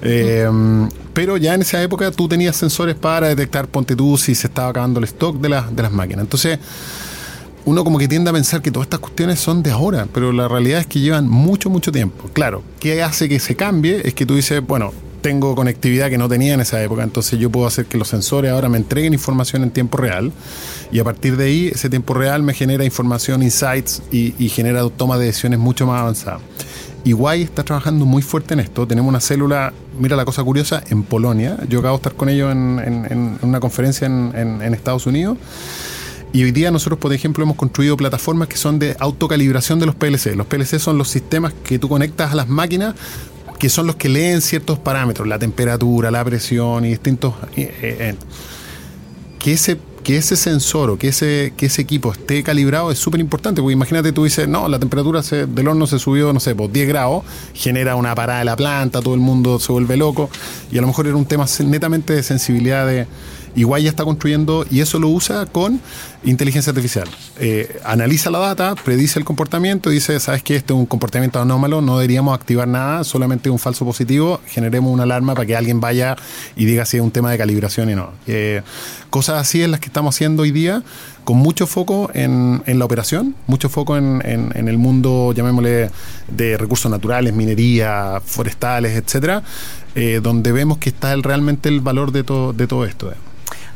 Eh, 0.03 0.49
pero 1.15 1.37
ya 1.37 1.55
en 1.55 1.63
esa 1.63 1.81
época 1.83 2.11
tú 2.11 2.27
tenías 2.27 2.57
sensores 2.57 2.97
para 2.97 3.29
detectar, 3.29 3.69
ponte 3.69 3.95
tú, 3.95 4.17
si 4.17 4.35
se 4.35 4.49
estaba 4.49 4.69
acabando 4.71 4.99
el 4.99 5.05
stock 5.05 5.37
de, 5.41 5.49
las 5.49 5.75
de 5.77 5.83
las 5.83 5.93
máquinas. 5.93 6.23
Entonces, 6.25 6.59
uno 7.65 7.85
como 7.85 7.99
que 7.99 8.09
tiende 8.09 8.31
a 8.31 8.33
pensar 8.33 8.61
que 8.63 8.71
todas 8.71 8.87
estas 8.87 9.01
cuestiones 9.01 9.39
son 9.39 9.63
de 9.63 9.71
ahora, 9.71 10.07
pero 10.13 10.33
la 10.33 10.49
realidad 10.49 10.81
es 10.81 10.87
que 10.87 11.01
llevan 11.01 11.29
mucho, 11.29 11.71
mucho 11.71 11.93
tiempo. 11.93 12.29
Claro, 12.33 12.63
¿qué 12.81 13.03
hace 13.03 13.29
que 13.29 13.39
se 13.39 13.55
cambie? 13.57 14.03
Es 14.05 14.15
que 14.15 14.27
tú 14.27 14.35
dices, 14.35 14.61
bueno, 14.67 14.93
tengo 15.21 15.55
conectividad 15.55 16.11
que 16.11 16.19
no 16.19 16.29
tenía 16.29 16.55
en 16.55 16.61
esa 16.61 16.83
época, 16.83 17.05
entonces 17.05 17.39
yo 17.39 17.49
puedo 17.51 17.67
hacer 17.69 17.87
que 17.87 17.97
los 17.97 18.09
sensores 18.09 18.51
ahora 18.51 18.69
me 18.69 18.79
entreguen 18.79 19.13
información 19.13 19.63
en 19.63 19.71
tiempo 19.71 19.97
real 19.99 20.33
y 20.91 20.99
a 20.99 21.05
partir 21.05 21.37
de 21.37 21.45
ahí 21.45 21.69
ese 21.69 21.89
tiempo 21.89 22.15
real 22.15 22.43
me 22.43 22.55
genera 22.55 22.85
información, 22.85 23.43
insights 23.45 24.03
y, 24.11 24.33
genera 24.49 24.83
toma 24.91 25.17
de 25.19 25.27
decisiones 25.27 25.61
mucho 25.61 25.87
más 25.87 26.01
avanzadas. 26.01 26.41
Iguay 27.05 27.43
está 27.43 27.63
trabajando 27.65 28.05
muy 28.05 28.23
fuerte 28.23 28.55
en 28.55 28.61
esto. 28.61 28.87
Tenemos 28.87 29.09
una 29.09 29.21
célula, 29.21 29.73
mira 29.99 30.15
la 30.17 30.25
cosa 30.25 30.43
curiosa, 30.45 30.83
en 30.89 31.03
Polonia. 31.05 31.57
Yo 31.69 31.81
acabo 31.81 31.95
de 31.97 32.01
estar 32.01 32.15
con 32.15 32.29
ellos 32.29 32.51
en, 32.53 33.39
una 33.43 33.59
conferencia 33.61 34.07
en- 34.07 34.33
en- 34.37 34.63
en 34.63 34.75
Estados 34.75 35.07
Unidos. 35.07 35.37
Y 36.33 36.45
hoy 36.45 36.53
día 36.53 36.71
nosotros, 36.71 36.99
por 36.99 37.13
ejemplo, 37.13 37.45
hemos 37.45 37.57
construido 37.57 37.97
plataformas 37.97 38.49
que 38.49 38.57
son 38.57 38.79
de 38.79 38.97
autocalibración 38.99 39.79
de 39.79 39.87
los 39.87 39.95
PLC. 39.95 40.35
Los 40.35 40.47
PLC 40.47 40.79
son 40.79 40.97
los 40.97 41.09
sistemas 41.09 41.53
que 41.65 41.79
tú 41.79 41.89
conectas 41.89 42.33
a 42.33 42.35
las 42.35 42.49
máquinas 42.49 42.95
que 43.59 43.69
son 43.69 43.87
los 43.87 43.95
que 43.95 44.09
leen 44.09 44.41
ciertos 44.41 44.81
parámetros, 44.81 45.29
la 45.29 45.39
temperatura, 45.39 46.11
la 46.11 46.25
presión 46.25 46.85
y 46.85 46.89
distintos... 46.89 47.35
eh, 47.57 47.73
eh, 47.81 48.15
que 49.39 49.53
ese 49.53 49.79
que 50.03 50.17
ese 50.17 50.35
sensor 50.35 50.91
o 50.91 50.99
que 50.99 51.07
ese, 51.09 51.53
que 51.57 51.67
ese 51.67 51.81
equipo 51.83 52.11
esté 52.11 52.43
calibrado 52.43 52.91
es 52.91 52.99
súper 52.99 53.21
importante, 53.21 53.61
porque 53.63 53.73
imagínate 53.75 54.11
tú 54.13 54.25
dices, 54.25 54.49
no, 54.49 54.67
la 54.67 54.81
temperatura 54.81 55.23
se- 55.23 55.47
del 55.47 55.69
horno 55.69 55.87
se 55.87 56.01
subió, 56.01 56.33
no 56.33 56.41
sé, 56.41 56.57
por 56.57 56.73
10 56.73 56.89
grados, 56.89 57.23
genera 57.55 57.95
una 57.95 58.13
parada 58.17 58.41
de 58.41 58.45
la 58.47 58.57
planta, 58.57 59.01
todo 59.01 59.15
el 59.15 59.21
mundo 59.21 59.61
se 59.61 59.71
vuelve 59.71 59.97
loco, 59.97 60.29
y 60.73 60.79
a 60.79 60.81
lo 60.81 60.89
mejor 60.89 61.07
era 61.07 61.15
un 61.15 61.25
tema 61.27 61.47
netamente 61.65 62.15
de 62.15 62.25
sensibilidad 62.25 62.85
de... 62.85 63.07
Igual 63.55 63.83
ya 63.83 63.91
está 63.91 64.05
construyendo 64.05 64.65
y 64.71 64.81
eso 64.81 64.99
lo 64.99 65.09
usa 65.09 65.47
con 65.47 65.81
inteligencia 66.25 66.71
artificial. 66.71 67.09
Eh, 67.39 67.81
analiza 67.85 68.31
la 68.31 68.39
data, 68.39 68.75
predice 68.75 69.19
el 69.19 69.25
comportamiento 69.25 69.91
y 69.91 69.95
dice, 69.95 70.19
¿sabes 70.21 70.43
qué? 70.43 70.57
Este 70.57 70.73
es 70.73 70.79
un 70.79 70.87
comportamiento 70.87 71.41
anómalo, 71.41 71.81
no 71.81 71.99
deberíamos 71.99 72.35
activar 72.35 72.69
nada, 72.69 73.05
solamente 73.05 73.51
un 73.51 73.59
falso 73.59 73.85
positivo, 73.85 74.41
generemos 74.47 74.93
una 74.93 75.03
alarma 75.03 75.35
para 75.35 75.47
que 75.47 75.57
alguien 75.57 75.81
vaya 75.81 76.17
y 76.57 76.65
diga 76.65 76.85
si 76.87 76.97
es 76.97 77.03
un 77.03 77.11
tema 77.11 77.31
de 77.31 77.39
calibración 77.39 77.91
y 77.91 77.95
no. 77.95 78.11
Eh, 78.27 78.63
cosas 79.11 79.41
así 79.41 79.63
es 79.63 79.69
las 79.69 79.81
que 79.81 79.87
estamos 79.87 80.15
haciendo 80.15 80.43
hoy 80.43 80.51
día, 80.51 80.83
con 81.25 81.37
mucho 81.37 81.67
foco 81.67 82.11
en, 82.15 82.63
en 82.67 82.79
la 82.79 82.85
operación, 82.85 83.35
mucho 83.47 83.69
foco 83.69 83.97
en, 83.97 84.21
en- 84.25 84.69
el 84.69 84.79
mundo, 84.79 85.33
llamémosle, 85.33 85.91
de 86.29 86.57
recursos 86.59 86.91
naturales, 86.91 87.33
minería, 87.35 88.21
forestales, 88.25 88.97
etcétera, 88.97 89.43
eh, 89.95 90.21
donde 90.23 90.53
vemos 90.53 90.79
que 90.79 90.89
está 90.91 91.13
el- 91.13 91.23
realmente 91.23 91.69
el 91.69 91.81
valor 91.81 92.11
de, 92.13 92.25
todo 92.25 92.53
de 92.53 92.67
todo 92.67 92.85
esto. 92.85 93.11
eh. 93.11 93.15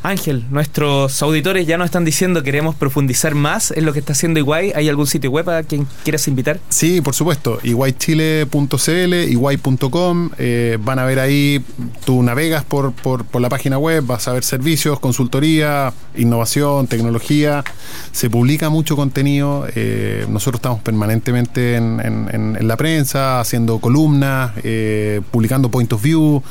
Ángel, 0.09 0.45
nuestros 0.51 1.21
auditores 1.23 1.66
ya 1.66 1.77
nos 1.79 1.87
están 1.87 2.05
diciendo 2.05 2.42
queremos 2.42 2.75
profundizar 2.75 3.35
más 3.35 3.71
en 3.73 3.85
lo 3.85 3.92
que 3.92 3.99
está 3.99 4.12
haciendo 4.12 4.38
Iguay. 4.38 4.73
¿Hay 4.75 4.88
algún 4.88 5.07
sitio 5.07 5.31
web 5.31 5.49
a 5.51 5.62
quien 5.62 5.87
quieras 6.05 6.29
invitar? 6.29 6.61
Sí, 6.69 7.01
por 7.01 7.14
supuesto. 7.14 7.59
iguaychile.cl, 7.62 9.14
iguay.com. 9.31 10.31
eh, 10.38 10.79
van 10.81 10.99
a 10.99 11.05
ver 11.05 11.19
ahí, 11.19 11.64
tú 12.05 12.23
navegas 12.23 12.64
por, 12.64 12.92
por, 12.92 13.25
por 13.25 13.40
la 13.42 13.49
página 13.49 13.79
web, 13.79 14.05
vas 14.07 14.29
a 14.29 14.33
ver 14.33 14.45
servicios, 14.45 15.01
consultoría, 15.01 15.92
innovación, 16.16 16.87
tecnología. 16.87 17.64
Se 18.12 18.31
publica 18.31 18.69
mucho 18.71 18.97
contenido. 18.97 19.66
eh, 19.75 20.25
nosotros 20.29 20.59
estamos 20.61 20.81
permanentemente 20.83 21.77
en, 21.77 22.01
en- 22.01 22.29
en- 22.33 22.57
en 22.61 22.69
la 22.69 22.77
prensa, 22.77 23.40
haciendo 23.40 23.79
columnas, 23.79 24.53
eh, 24.62 25.21
publicando 25.31 25.71
point 25.71 25.92
of 25.92 26.03
view. 26.03 26.42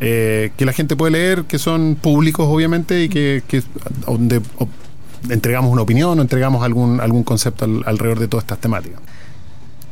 Eh, 0.00 0.50
que 0.56 0.64
la 0.64 0.72
gente 0.72 0.96
puede 0.96 1.12
leer, 1.12 1.44
que 1.44 1.58
son 1.58 1.96
públicos 2.00 2.46
obviamente 2.48 3.02
y 3.04 3.08
que, 3.08 3.42
que 3.46 3.62
donde 4.06 4.40
entregamos 5.30 5.70
una 5.72 5.82
opinión 5.82 6.18
o 6.18 6.22
entregamos 6.22 6.62
algún, 6.64 7.00
algún 7.00 7.22
concepto 7.24 7.64
al- 7.64 7.82
alrededor 7.86 8.18
de 8.18 8.28
todas 8.28 8.44
estas 8.44 8.58
temáticas. 8.58 9.00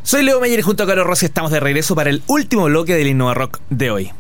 Soy 0.03 0.23
Leo 0.25 0.41
Meyer 0.41 0.59
y 0.59 0.63
junto 0.63 0.83
a 0.83 0.87
Carlos 0.87 1.07
Rossi 1.07 1.27
estamos 1.27 1.51
de 1.53 1.61
regreso 1.61 1.95
para 1.95 2.11
el 2.11 2.23
último 2.27 2.65
bloque 2.65 2.95
del 2.97 3.07
Innova 3.07 3.35
Rock 3.35 3.61
de 3.71 3.91
hoy. 3.91 4.11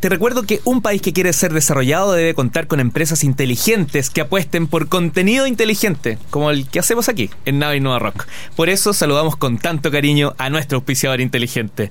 Te 0.00 0.08
recuerdo 0.08 0.42
que 0.42 0.60
un 0.64 0.82
país 0.82 1.00
que 1.00 1.12
quiere 1.12 1.32
ser 1.32 1.52
desarrollado 1.52 2.12
debe 2.12 2.34
contar 2.34 2.66
con 2.66 2.80
empresas 2.80 3.22
inteligentes 3.22 4.10
que 4.10 4.20
apuesten 4.20 4.66
por 4.66 4.88
contenido 4.88 5.46
inteligente, 5.46 6.18
como 6.30 6.50
el 6.50 6.68
que 6.68 6.80
hacemos 6.80 7.08
aquí, 7.08 7.30
en 7.44 7.58
Nave 7.58 7.76
Innova 7.76 7.98
Rock. 7.98 8.26
Por 8.56 8.68
eso 8.68 8.92
saludamos 8.92 9.36
con 9.36 9.58
tanto 9.58 9.90
cariño 9.90 10.34
a 10.38 10.50
nuestro 10.50 10.78
auspiciador 10.78 11.20
inteligente. 11.20 11.90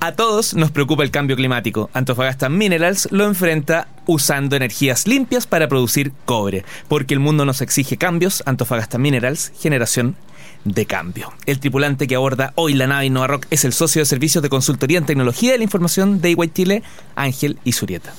A 0.00 0.12
todos 0.12 0.54
nos 0.54 0.70
preocupa 0.70 1.04
el 1.04 1.10
cambio 1.12 1.36
climático. 1.36 1.90
Antofagasta 1.92 2.48
Minerals 2.48 3.08
lo 3.12 3.24
enfrenta 3.24 3.88
usando 4.06 4.56
energías 4.56 5.06
limpias 5.06 5.46
para 5.46 5.68
producir 5.68 6.12
cobre, 6.24 6.64
porque 6.88 7.14
el 7.14 7.20
mundo 7.20 7.44
nos 7.44 7.60
exige 7.60 7.96
cambios. 7.96 8.42
Antofagasta 8.46 8.98
Minerals, 8.98 9.52
generación 9.60 10.16
de 10.64 10.86
cambio. 10.86 11.32
El 11.46 11.58
tripulante 11.60 12.06
que 12.06 12.14
aborda 12.14 12.52
hoy 12.54 12.74
la 12.74 12.86
nave 12.86 13.06
Innova 13.06 13.26
Rock 13.26 13.46
es 13.50 13.64
el 13.64 13.72
socio 13.72 14.00
de 14.02 14.06
servicios 14.06 14.42
de 14.42 14.48
consultoría 14.48 14.98
en 14.98 15.06
tecnología 15.06 15.52
de 15.52 15.58
la 15.58 15.64
información 15.64 16.20
de 16.20 16.30
Iguay 16.30 16.50
Chile, 16.54 16.82
Ángel 17.16 17.58
Isurieta. 17.64 18.12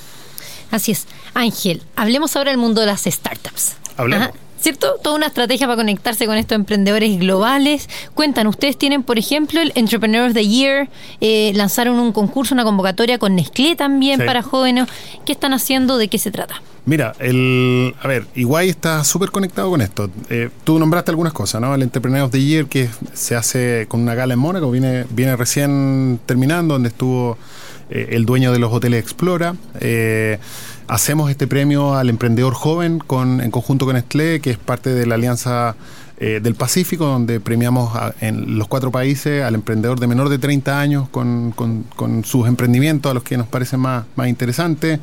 Así 0.70 0.92
es. 0.92 1.06
Ángel, 1.34 1.82
hablemos 1.96 2.36
ahora 2.36 2.50
del 2.50 2.58
mundo 2.58 2.80
de 2.80 2.88
las 2.88 3.02
startups. 3.04 3.74
Hablemos. 3.96 4.30
¿Cierto? 4.60 4.96
Toda 5.02 5.16
una 5.16 5.26
estrategia 5.26 5.66
para 5.66 5.76
conectarse 5.76 6.24
con 6.24 6.38
estos 6.38 6.56
emprendedores 6.56 7.18
globales. 7.18 7.88
Cuentan, 8.14 8.46
ustedes 8.46 8.78
tienen, 8.78 9.02
por 9.02 9.18
ejemplo, 9.18 9.60
el 9.60 9.72
Entrepreneur 9.74 10.28
of 10.28 10.32
the 10.32 10.46
Year, 10.48 10.88
eh, 11.20 11.52
lanzaron 11.54 11.98
un 11.98 12.12
concurso, 12.12 12.54
una 12.54 12.64
convocatoria 12.64 13.18
con 13.18 13.34
Nestlé 13.36 13.76
también 13.76 14.20
Sí. 14.20 14.26
para 14.26 14.40
jóvenes. 14.42 14.88
¿Qué 15.26 15.32
están 15.32 15.52
haciendo? 15.52 15.98
¿De 15.98 16.08
qué 16.08 16.18
se 16.18 16.30
trata? 16.30 16.62
Mira, 16.86 17.14
el, 17.18 17.94
a 18.02 18.08
ver, 18.08 18.26
Iguay 18.34 18.68
está 18.68 19.04
súper 19.04 19.30
conectado 19.30 19.70
con 19.70 19.80
esto. 19.80 20.10
Eh, 20.28 20.50
tú 20.64 20.78
nombraste 20.78 21.10
algunas 21.10 21.32
cosas, 21.32 21.60
¿no? 21.62 21.74
El 21.74 21.82
Entrepreneur 21.82 22.22
of 22.22 22.30
the 22.30 22.42
Year 22.42 22.66
que 22.66 22.90
se 23.14 23.34
hace 23.36 23.86
con 23.88 24.00
una 24.00 24.14
gala 24.14 24.34
en 24.34 24.40
Mónaco, 24.40 24.70
viene, 24.70 25.06
viene 25.10 25.34
recién 25.34 26.20
terminando, 26.26 26.74
donde 26.74 26.90
estuvo 26.90 27.38
eh, 27.88 28.08
el 28.10 28.26
dueño 28.26 28.52
de 28.52 28.58
los 28.58 28.70
hoteles 28.70 29.02
Explora. 29.02 29.54
Eh, 29.80 30.38
hacemos 30.86 31.30
este 31.30 31.46
premio 31.46 31.94
al 31.94 32.10
emprendedor 32.10 32.52
joven 32.52 32.98
con, 32.98 33.40
en 33.40 33.50
conjunto 33.50 33.86
con 33.86 33.94
Nestlé, 33.94 34.40
que 34.40 34.50
es 34.50 34.58
parte 34.58 34.90
de 34.90 35.06
la 35.06 35.14
Alianza 35.14 35.76
eh, 36.18 36.40
del 36.42 36.54
Pacífico, 36.54 37.06
donde 37.06 37.40
premiamos 37.40 37.92
en 38.20 38.56
los 38.56 38.68
cuatro 38.68 38.90
países 38.92 39.42
al 39.42 39.54
emprendedor 39.56 39.98
de 39.98 40.06
menor 40.06 40.28
de 40.28 40.38
30 40.38 40.78
años 40.80 41.08
con, 41.08 41.50
con- 41.52 41.84
con 41.96 42.24
sus 42.24 42.46
emprendimientos, 42.46 43.10
a 43.10 43.14
los 43.14 43.22
que 43.24 43.36
nos 43.36 43.48
parecen 43.48 43.80
más, 43.80 44.04
más 44.14 44.28
interesantes. 44.28 45.00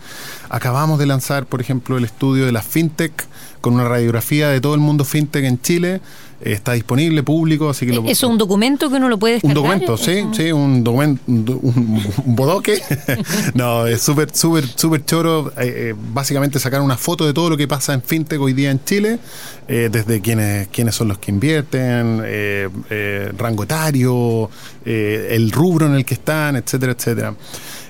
Acabamos 0.49 0.99
de 0.99 1.05
lanzar, 1.07 1.45
por 1.45 1.59
ejemplo, 1.61 1.97
el 1.97 2.05
estudio 2.05 2.45
de 2.45 2.51
la 2.51 2.61
FinTech 2.61 3.25
con 3.59 3.73
una 3.73 3.87
radiografía 3.87 4.49
de 4.49 4.61
todo 4.61 4.73
el 4.73 4.79
mundo 4.81 5.03
FinTech 5.05 5.43
en 5.45 5.61
Chile. 5.61 6.01
Está 6.43 6.73
disponible, 6.73 7.21
público, 7.23 7.69
así 7.69 7.85
que 7.85 7.93
lo, 7.93 8.03
¿Es 8.05 8.23
un 8.23 8.37
documento 8.37 8.89
que 8.89 8.95
uno 8.95 9.09
lo 9.09 9.19
puede 9.19 9.35
un 9.43 9.53
descargar? 9.53 9.79
documento, 9.81 9.97
sí, 9.97 10.23
sí, 10.33 10.51
un 10.51 10.83
documento, 10.83 11.21
un, 11.27 11.45
un- 11.61 12.03
un 12.25 12.35
bodoque. 12.35 12.81
no, 13.53 13.85
es 13.85 14.01
súper, 14.01 14.29
súper, 14.35 14.65
súper 14.65 15.05
choro. 15.05 15.49
Eh, 15.57 15.91
eh, 15.91 15.95
básicamente 16.13 16.57
sacar 16.59 16.81
una 16.81 16.97
foto 16.97 17.25
de 17.25 17.33
todo 17.33 17.49
lo 17.51 17.57
que 17.57 17.67
pasa 17.67 17.93
en 17.93 18.01
fintech 18.01 18.39
hoy 18.41 18.53
día 18.53 18.71
en 18.71 18.83
Chile, 18.83 19.19
eh, 19.67 19.89
desde 19.91 20.19
quiénes, 20.21 20.67
quiénes 20.69 20.95
son 20.95 21.07
los 21.09 21.17
que 21.19 21.31
invierten, 21.31 22.21
eh, 22.25 23.31
rango 23.37 23.63
etario, 23.63 24.49
el 24.85 25.51
rubro 25.51 25.85
en 25.85 25.93
el 25.95 26.05
que 26.05 26.15
están, 26.15 26.55
etcétera, 26.55 26.93
etcétera. 26.93 27.35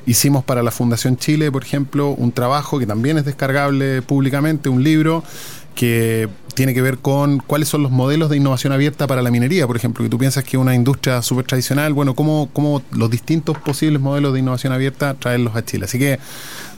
hicimos 0.05 0.43
para 0.43 0.61
la 0.61 0.71
Fundación 0.71 1.15
Chile, 1.15 1.51
por 1.51 1.63
ejemplo, 1.63 2.09
un 2.09 2.31
trabajo 2.33 2.79
que 2.79 2.85
también 2.85 3.17
es 3.17 3.23
descargable 3.25 4.01
públicamente, 4.01 4.67
un 4.67 4.83
libro 4.83 5.23
que 5.75 6.27
tiene 6.53 6.73
que 6.73 6.81
ver 6.81 6.97
con 6.97 7.39
cuáles 7.39 7.69
son 7.69 7.83
los 7.83 7.91
modelos 7.91 8.29
de 8.29 8.37
innovación 8.37 8.73
abierta 8.73 9.07
para 9.07 9.21
la 9.21 9.31
minería, 9.31 9.67
por 9.67 9.75
ejemplo, 9.75 10.03
que 10.03 10.09
tú 10.09 10.17
piensas 10.17 10.43
que 10.43 10.57
es 10.57 10.61
una 10.61 10.75
industria 10.75 11.21
súper 11.21 11.45
tradicional, 11.45 11.93
bueno, 11.93 12.15
cómo, 12.15 12.49
cómo 12.53 12.81
los 12.91 13.09
distintos 13.09 13.57
posibles 13.57 14.01
modelos 14.01 14.33
de 14.33 14.39
innovación 14.39 14.73
abierta 14.73 15.13
traerlos 15.13 15.55
a 15.55 15.63
Chile. 15.65 15.85
Así 15.85 15.99
que 15.99 16.19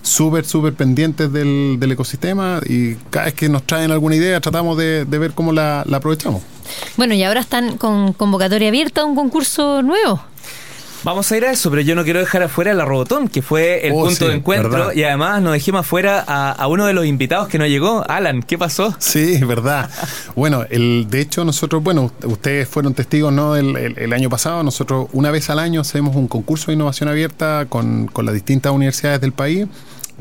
súper, 0.01 0.45
súper 0.45 0.73
pendientes 0.73 1.31
del, 1.31 1.77
del, 1.79 1.91
ecosistema 1.91 2.59
y 2.65 2.95
cada 3.09 3.25
vez 3.25 3.33
que 3.33 3.49
nos 3.49 3.63
traen 3.63 3.91
alguna 3.91 4.15
idea 4.15 4.39
tratamos 4.41 4.77
de, 4.77 5.05
de 5.05 5.17
ver 5.17 5.31
cómo 5.31 5.53
la, 5.53 5.83
la 5.88 5.97
aprovechamos. 5.97 6.41
Bueno, 6.97 7.13
y 7.13 7.23
ahora 7.23 7.39
están 7.39 7.77
con 7.77 8.13
convocatoria 8.13 8.67
abierta 8.67 9.05
un 9.05 9.15
concurso 9.15 9.81
nuevo. 9.81 10.21
Vamos 11.03 11.29
a 11.31 11.37
ir 11.37 11.43
a 11.43 11.51
eso, 11.51 11.69
pero 11.69 11.81
yo 11.81 11.95
no 11.95 12.03
quiero 12.05 12.19
dejar 12.19 12.43
afuera 12.43 12.73
la 12.73 12.85
Robotón, 12.85 13.27
que 13.27 13.41
fue 13.41 13.85
el 13.85 13.91
Oh, 13.93 14.05
punto 14.05 14.15
sí, 14.15 14.25
de 14.25 14.33
encuentro. 14.35 14.69
verdad. 14.69 14.93
Y 14.93 15.03
además 15.03 15.41
nos 15.41 15.51
dejemos 15.51 15.81
afuera 15.81 16.23
a, 16.25 16.51
a 16.51 16.67
uno 16.67 16.85
de 16.85 16.93
los 16.93 17.05
invitados 17.05 17.49
que 17.49 17.57
no 17.59 17.65
llegó. 17.67 18.05
Alan, 18.09 18.41
¿qué 18.41 18.57
pasó? 18.57 18.95
Sí, 18.99 19.33
es 19.33 19.45
verdad. 19.45 19.89
Bueno, 20.35 20.63
el, 20.69 21.07
de 21.09 21.19
hecho 21.19 21.43
nosotros, 21.43 21.83
bueno, 21.83 22.11
ustedes 22.23 22.69
fueron 22.69 22.93
testigos, 22.93 23.33
¿no? 23.33 23.55
El, 23.57 23.75
el- 23.75 23.99
el 23.99 24.13
año 24.13 24.29
pasado, 24.29 24.63
nosotros 24.63 25.07
una 25.11 25.29
vez 25.29 25.49
al 25.49 25.59
año 25.59 25.81
hacemos 25.81 26.15
un 26.15 26.27
concurso 26.29 26.67
de 26.67 26.73
innovación 26.75 27.09
abierta 27.09 27.65
con, 27.67 28.07
con 28.07 28.25
las 28.25 28.33
distintas 28.33 28.71
universidades 28.71 29.19
del 29.19 29.33
país 29.33 29.67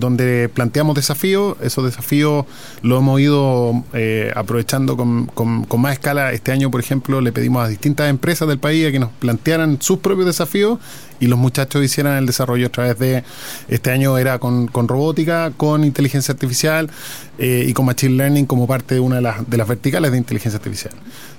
donde 0.03 0.51
planteamos 0.53 0.97
desafíos, 0.97 1.57
esos 1.63 1.85
desafíos 1.85 2.45
lo 2.83 2.99
hemos 2.99 3.21
ido 3.21 3.85
eh, 3.95 4.33
aprovechando 4.35 4.97
con, 4.97 5.27
con- 5.27 5.67
más 5.81 5.93
escala. 5.95 6.33
Este 6.33 6.53
año, 6.53 6.71
por 6.71 6.81
ejemplo, 6.81 7.21
le 7.21 7.33
pedimos 7.33 7.65
a 7.65 7.69
distintas 7.69 8.11
empresas 8.11 8.49
del 8.49 8.59
país 8.59 8.87
a 8.87 8.93
que 8.93 8.99
nos 8.99 9.11
plantearan 9.11 9.81
sus 9.81 10.01
propios 10.01 10.27
desafíos 10.27 10.79
y 11.21 11.29
los 11.29 11.39
muchachos 11.39 11.85
hicieran 11.85 12.19
el 12.19 12.27
desarrollo 12.27 12.67
a 12.67 12.71
través 12.71 12.99
de, 12.99 13.23
este 13.69 13.91
año 13.93 14.19
era 14.19 14.39
con, 14.41 14.67
con 14.67 14.89
robótica, 14.89 15.53
con 15.57 15.85
inteligencia 15.85 16.33
artificial 16.33 16.91
eh, 17.39 17.65
y 17.69 17.73
con 17.73 17.87
machine 17.87 18.17
learning 18.17 18.47
como 18.47 18.67
parte 18.67 18.95
de 18.95 19.01
una 19.01 19.17
de 19.17 19.23
las, 19.23 19.49
de 19.49 19.57
las 19.57 19.69
verticales 19.69 20.11
de 20.11 20.19
inteligencia 20.19 20.59
artificial. 20.59 20.93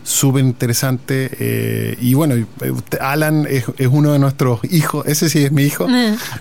Súper 0.03 0.43
interesante. 0.43 1.29
eh, 1.39 1.97
y 2.01 2.13
bueno, 2.13 2.35
eh, 2.35 2.45
Alan 2.99 3.47
es, 3.49 3.65
es 3.77 3.87
uno 3.89 4.11
de 4.11 4.19
nuestros 4.19 4.59
hijos, 4.69 5.05
ese 5.07 5.29
sí 5.29 5.43
es 5.45 5.51
mi 5.51 5.63
hijo, 5.63 5.87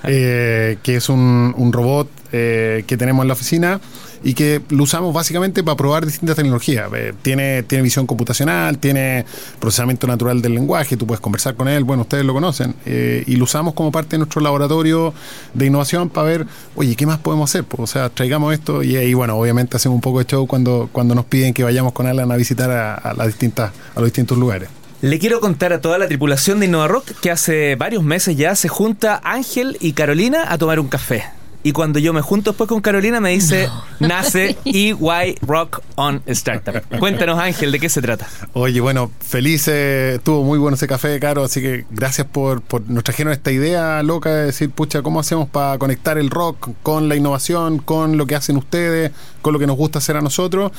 eh, 0.04 0.78
que 0.82 0.96
es 0.96 1.08
un, 1.08 1.54
un 1.56 1.72
robot 1.72 2.08
eh, 2.32 2.84
que 2.86 2.96
tenemos 2.96 3.22
en 3.22 3.28
la 3.28 3.34
oficina 3.34 3.80
y 4.24 4.34
que 4.34 4.62
lo 4.70 4.84
usamos 4.84 5.12
básicamente 5.14 5.62
para 5.62 5.76
probar 5.76 6.06
distintas 6.06 6.36
tecnologías. 6.36 6.90
Eh, 6.94 7.12
tiene, 7.22 7.62
tiene 7.62 7.82
visión 7.82 8.06
computacional, 8.06 8.78
tiene 8.78 9.24
procesamiento 9.60 10.06
natural 10.06 10.42
del 10.42 10.54
lenguaje, 10.54 10.96
tú 10.96 11.06
puedes 11.06 11.20
conversar 11.20 11.54
con 11.54 11.68
él, 11.68 11.84
bueno, 11.84 12.02
ustedes 12.02 12.24
lo 12.24 12.32
conocen, 12.32 12.74
eh, 12.86 13.24
y 13.26 13.36
lo 13.36 13.44
usamos 13.44 13.74
como 13.74 13.92
parte 13.92 14.10
de 14.10 14.18
nuestro 14.18 14.40
laboratorio 14.40 15.14
de 15.54 15.66
innovación 15.66 16.08
para 16.08 16.26
ver, 16.26 16.46
oye, 16.74 16.96
¿qué 16.96 17.06
más 17.06 17.18
podemos 17.18 17.50
hacer? 17.50 17.64
Pues, 17.64 17.80
o 17.80 17.86
sea, 17.86 18.08
traigamos 18.08 18.54
esto 18.54 18.82
y 18.82 18.96
ahí, 18.96 19.14
bueno, 19.14 19.36
obviamente 19.36 19.76
hacemos 19.76 19.96
un 19.96 20.02
poco 20.02 20.18
de 20.18 20.26
show 20.26 20.46
cuando, 20.46 20.88
cuando 20.92 21.14
nos 21.14 21.24
piden 21.24 21.54
que 21.54 21.64
vayamos 21.64 21.92
con 21.92 22.06
Alan 22.06 22.30
a 22.30 22.36
visitar 22.36 22.70
a, 22.70 22.94
a 22.94 23.14
los 23.14 24.04
distintos 24.04 24.38
lugares. 24.38 24.68
Le 25.02 25.18
quiero 25.18 25.40
contar 25.40 25.72
a 25.72 25.80
toda 25.80 25.98
la 25.98 26.06
tripulación 26.06 26.60
de 26.60 26.66
Innova 26.66 26.86
Rock 26.86 27.10
que 27.20 27.32
hace 27.32 27.74
varios 27.74 28.04
meses 28.04 28.36
ya 28.36 28.54
se 28.54 28.68
junta 28.68 29.20
Ángel 29.24 29.76
y 29.80 29.94
Carolina 29.94 30.44
a 30.48 30.58
tomar 30.58 30.78
un 30.78 30.86
café. 30.86 31.24
Y 31.64 31.72
cuando 31.72 31.98
yo 31.98 32.12
me 32.12 32.22
junto 32.22 32.50
después 32.50 32.68
con 32.68 32.80
Carolina 32.80 33.20
me 33.20 33.30
dice, 33.30 33.68
nace 34.00 34.56
EY 34.64 35.36
Rock 35.42 35.80
on 35.94 36.22
Startup. 36.26 36.82
Cuéntanos 36.98 37.38
Ángel, 37.38 37.70
¿de 37.72 37.78
qué 37.78 37.88
se 37.88 38.02
trata? 38.02 38.28
Oye, 38.52 38.80
bueno, 38.80 39.10
feliz, 39.20 39.68
eh, 39.68 40.14
estuvo 40.16 40.42
muy 40.42 40.58
bueno 40.58 40.74
ese 40.74 40.88
café, 40.88 41.18
Caro, 41.20 41.44
así 41.44 41.60
que 41.60 41.84
gracias 41.90 42.26
por, 42.26 42.62
por 42.62 42.88
nos 42.88 43.04
trajeron 43.04 43.32
esta 43.32 43.52
idea 43.52 44.02
loca 44.02 44.30
de 44.30 44.46
decir, 44.46 44.70
pucha, 44.70 45.02
¿cómo 45.02 45.20
hacemos 45.20 45.48
para 45.48 45.78
conectar 45.78 46.18
el 46.18 46.30
rock 46.30 46.70
con 46.82 47.08
la 47.08 47.16
innovación, 47.16 47.78
con 47.78 48.16
lo 48.16 48.26
que 48.26 48.34
hacen 48.34 48.56
ustedes, 48.56 49.12
con 49.40 49.52
lo 49.52 49.58
que 49.58 49.66
nos 49.66 49.76
gusta 49.76 49.98
hacer 49.98 50.16
a 50.16 50.20
nosotros? 50.20 50.72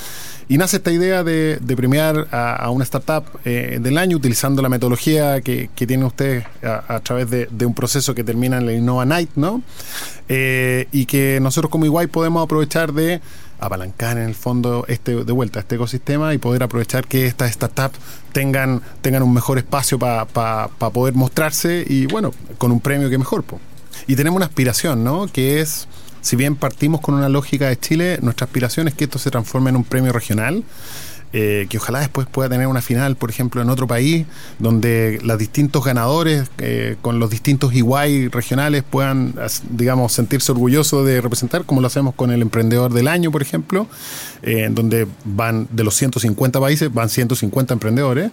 Y 0.50 0.58
nace 0.58 0.78
esta 0.78 0.92
idea 0.92 1.24
de, 1.24 1.58
de 1.62 1.76
premiar 1.76 2.28
a, 2.32 2.56
a 2.56 2.70
una 2.70 2.84
startup 2.84 3.24
eh, 3.46 3.80
del 3.82 3.98
año 3.98 4.18
utilizando 4.18 4.62
la 4.62 4.70
metodología 4.70 5.42
que, 5.42 5.70
que 5.74 5.88
tienen 5.88 6.06
ustedes 6.06 6.46
a, 6.62 6.96
a 6.96 7.00
través 7.00 7.30
de, 7.30 7.48
de 7.50 7.66
un 7.66 7.74
proceso 7.74 8.14
que 8.14 8.24
termina 8.24 8.58
en 8.58 8.66
la 8.66 8.74
Innova 8.74 9.06
Night, 9.06 9.30
¿no? 9.36 9.62
Eh, 10.30 10.88
y 10.92 11.06
que 11.06 11.40
nosotros 11.42 11.70
como 11.70 11.86
Iguay 11.86 12.08
podemos 12.08 12.44
aprovechar 12.44 12.94
de 12.94 13.20
apalancar 13.60 14.18
en 14.18 14.24
el 14.24 14.36
fondo 14.36 14.86
este 14.88 15.24
de 15.24 15.32
vuelta 15.34 15.60
este 15.60 15.76
ecosistema 15.76 16.34
y 16.34 16.38
poder 16.38 16.64
aprovechar 16.64 17.08
que 17.08 17.26
estas 17.28 17.52
startups 17.54 17.98
tengan 18.32 18.82
tengan 19.02 19.24
un 19.24 19.34
mejor 19.34 19.58
espacio 19.58 20.00
para 20.00 20.26
poder 20.68 21.14
mostrarse 21.14 21.86
y 21.88 22.06
bueno 22.06 22.32
con 22.58 22.72
un 22.72 22.80
premio 22.80 23.10
que 23.10 23.18
mejor 23.18 23.44
po. 23.44 23.60
y 24.08 24.16
tenemos 24.16 24.38
una 24.38 24.46
aspiración 24.46 25.04
no 25.04 25.28
que 25.28 25.62
es 25.62 25.88
si 26.22 26.36
bien 26.36 26.56
partimos 26.56 27.02
con 27.02 27.16
una 27.16 27.30
lógica 27.30 27.68
de 27.68 27.78
Chile 27.78 28.20
nuestra 28.22 28.46
aspiración 28.46 28.88
es 28.88 28.94
que 28.94 29.06
esto 29.06 29.20
se 29.20 29.30
transforme 29.32 29.70
en 29.70 29.78
un 29.78 29.84
premio 29.84 30.12
regional 30.12 30.64
eh, 31.36 31.66
que 31.68 31.78
ojalá 31.78 32.00
después 32.00 32.28
pueda 32.28 32.48
tener 32.48 32.68
una 32.68 32.82
final, 32.82 33.16
por 33.16 33.32
ejemplo, 33.32 33.60
en 33.62 33.72
otro 33.72 33.88
país, 33.88 34.28
donde 34.60 35.20
los 35.24 35.40
distintos 35.40 35.84
ganadores 35.84 36.52
eh, 36.60 36.96
con 37.02 37.18
los 37.18 37.32
distintos 37.32 37.74
iguay 37.74 38.28
regionales 38.28 38.84
puedan, 38.84 39.34
digamos, 39.72 40.14
sentirse 40.14 40.52
orgullosos 40.52 41.06
de 41.08 41.22
representar, 41.22 41.66
como 41.66 41.82
lo 41.82 41.88
hacemos 41.88 42.14
con 42.14 42.30
el 42.30 42.44
Emprendedor 42.44 42.94
del 42.94 43.08
Año, 43.08 43.32
por 43.32 43.42
ejemplo, 43.42 43.88
eh, 44.44 44.66
en 44.66 44.76
donde 44.76 45.08
van 45.26 45.68
de 45.72 45.84
los 45.84 45.96
150 45.96 46.60
países, 46.60 46.94
van 46.94 47.10
150 47.10 47.74
emprendedores. 47.74 48.32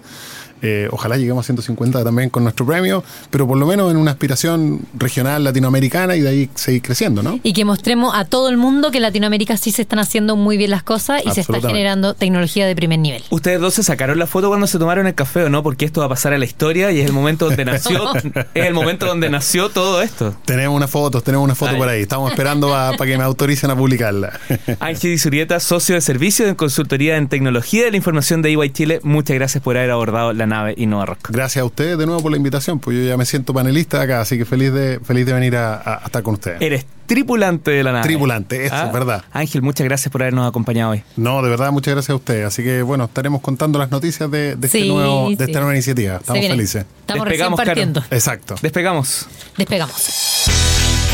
Eh, 0.63 0.89
ojalá 0.91 1.17
lleguemos 1.17 1.45
a 1.45 1.47
150 1.47 2.05
también 2.05 2.31
con 2.31 2.43
nuestro 2.43 2.67
premio, 2.67 3.03
pero 3.31 3.47
por 3.47 3.59
lo 3.59 3.67
menos 3.67 3.91
en 3.91 3.97
una 3.97 4.13
aspiración 4.13 4.81
regional 4.95 5.43
latinoamericana 5.45 6.17
y 6.17 6.21
de 6.21 6.29
ahí 6.29 6.51
seguir 6.55 6.83
creciendo, 6.83 7.23
¿no? 7.23 7.41
Y 7.43 7.53
que 7.53 7.65
mostremos 7.65 8.15
a 8.15 8.25
todo 8.25 8.49
el 8.49 8.57
mundo 8.57 8.91
que 8.91 8.99
en 8.99 9.03
Latinoamérica 9.03 9.57
sí 9.57 9.71
se 9.71 9.83
están 9.83 9.99
haciendo 9.99 10.37
muy 10.37 10.57
bien 10.57 10.71
las 10.71 10.83
cosas 10.83 11.23
y 11.25 11.31
se 11.31 11.41
está 11.41 11.61
generando 11.61 12.15
tecnología 12.15 12.67
de 12.67 12.77
primer 12.77 12.99
nivel. 12.99 13.23
Ustedes 13.31 13.61
dos 13.61 13.75
se 13.75 13.83
sacaron 13.83 14.19
la 14.19 14.27
foto 14.27 14.49
cuando 14.49 14.67
se 14.67 14.79
tomaron 14.79 15.07
el 15.07 15.15
café 15.15 15.45
o 15.45 15.51
no, 15.51 15.63
porque 15.63 15.85
esto 15.85 16.01
va 16.01 16.07
a 16.07 16.11
pasar 16.11 16.33
a 16.33 16.39
la 16.39 16.45
historia 16.45 16.91
y 16.93 17.01
es 17.01 17.07
el 17.07 17.13
momento 17.13 17.47
donde 17.47 17.65
nació, 17.65 18.15
es 18.55 18.67
el 18.67 18.75
momento 18.75 19.07
donde 19.07 19.31
nació 19.31 19.71
todo 19.71 20.03
esto. 20.03 20.35
Tenemos 20.45 20.77
unas 20.77 20.91
fotos, 20.91 21.25
tenemos 21.25 21.45
una 21.45 21.55
foto 21.55 21.73
Ay. 21.73 21.79
por 21.79 21.89
ahí. 21.89 22.03
Estamos 22.03 22.31
esperando 22.31 22.69
para 22.71 22.97
que 22.97 23.17
me 23.17 23.25
autoricen 23.25 23.71
a 23.71 23.77
publicarla. 23.77 24.39
Ángel 24.81 25.13
Isurieta, 25.13 25.61
socio 25.61 25.95
de 25.95 26.01
servicio 26.01 26.47
de 26.47 26.57
consultoría 26.57 27.17
en 27.17 27.29
tecnología 27.29 27.85
de 27.85 27.91
la 27.91 27.97
información 27.97 28.43
de 28.43 28.51
EY 28.51 28.71
Chile, 28.71 29.01
muchas 29.03 29.35
gracias 29.37 29.63
por 29.63 29.77
haber 29.77 29.91
abordado 29.91 30.33
la 30.33 30.47
nave 30.51 30.75
Rock. 31.07 31.31
Gracias 31.31 31.63
a 31.63 31.65
ustedes 31.65 31.97
de 31.97 32.05
nuevo 32.07 32.21
por 32.23 32.31
la 32.31 32.37
invitación, 32.37 32.79
pues 32.79 32.97
yo 32.99 33.03
ya 33.05 33.17
me 33.17 33.25
siento 33.25 33.55
panelista 33.55 34.01
acá, 34.03 34.21
así 34.21 34.37
que 34.37 34.45
feliz 34.45 34.73
de, 34.73 35.01
feliz 35.01 35.25
de 35.27 35.33
venir 35.33 35.57
a, 35.57 35.75
a- 35.77 35.95
a 36.03 36.07
estar 36.07 36.23
con 36.23 36.35
ustedes. 36.35 36.61
Eres 36.61 36.85
tripulante 37.07 37.71
de 37.73 37.83
la 37.83 37.93
nave. 37.93 38.05
Tripulante, 38.05 38.67
eso, 38.67 38.77
es 38.87 38.93
verdad. 38.93 39.25
Ángel, 39.33 39.63
muchas 39.63 39.85
gracias 39.85 40.13
por 40.13 40.23
habernos 40.23 40.49
acompañado 40.49 40.93
hoy. 40.93 41.03
No, 41.17 41.43
de 41.43 41.51
verdad, 41.51 41.73
muchas 41.73 41.95
gracias 41.95 42.11
a 42.11 42.15
ustedes. 42.17 42.47
Así 42.47 42.63
que 42.63 42.83
bueno, 42.83 43.05
estaremos 43.05 43.41
contando 43.41 43.79
las 43.79 43.91
noticias 43.91 44.31
de, 44.31 44.55
de 44.57 44.67
este 44.67 44.83
Sí, 44.83 44.89
nuevo, 44.89 45.29
de 45.31 45.37
sí. 45.37 45.43
esta 45.43 45.59
nueva 45.61 45.75
iniciativa. 45.75 46.17
Estamos 46.19 46.47
felices. 46.47 46.85
Estamos 47.01 47.25
Despegamos, 47.25 47.59
recién 47.59 47.67
partiendo. 47.75 48.05
Exacto. 48.11 48.55
Despegamos. 48.63 49.27
Despegamos. 49.57 50.47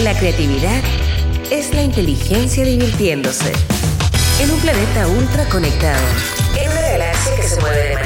La 0.03 0.12
creatividad 0.18 0.83
es 1.51 1.72
la 1.75 1.83
inteligencia 1.83 2.64
divirtiéndose. 2.64 3.53
En 4.40 4.51
un 4.51 4.61
planeta 4.61 5.09
ultra 5.09 5.44
conectado. 5.49 6.03
En 6.61 6.70
una 6.70 6.81
galaxia 6.83 7.37
que 7.37 7.42
se 7.42 7.59
mueve 7.61 7.79
de 7.88 7.94
manera 7.94 8.05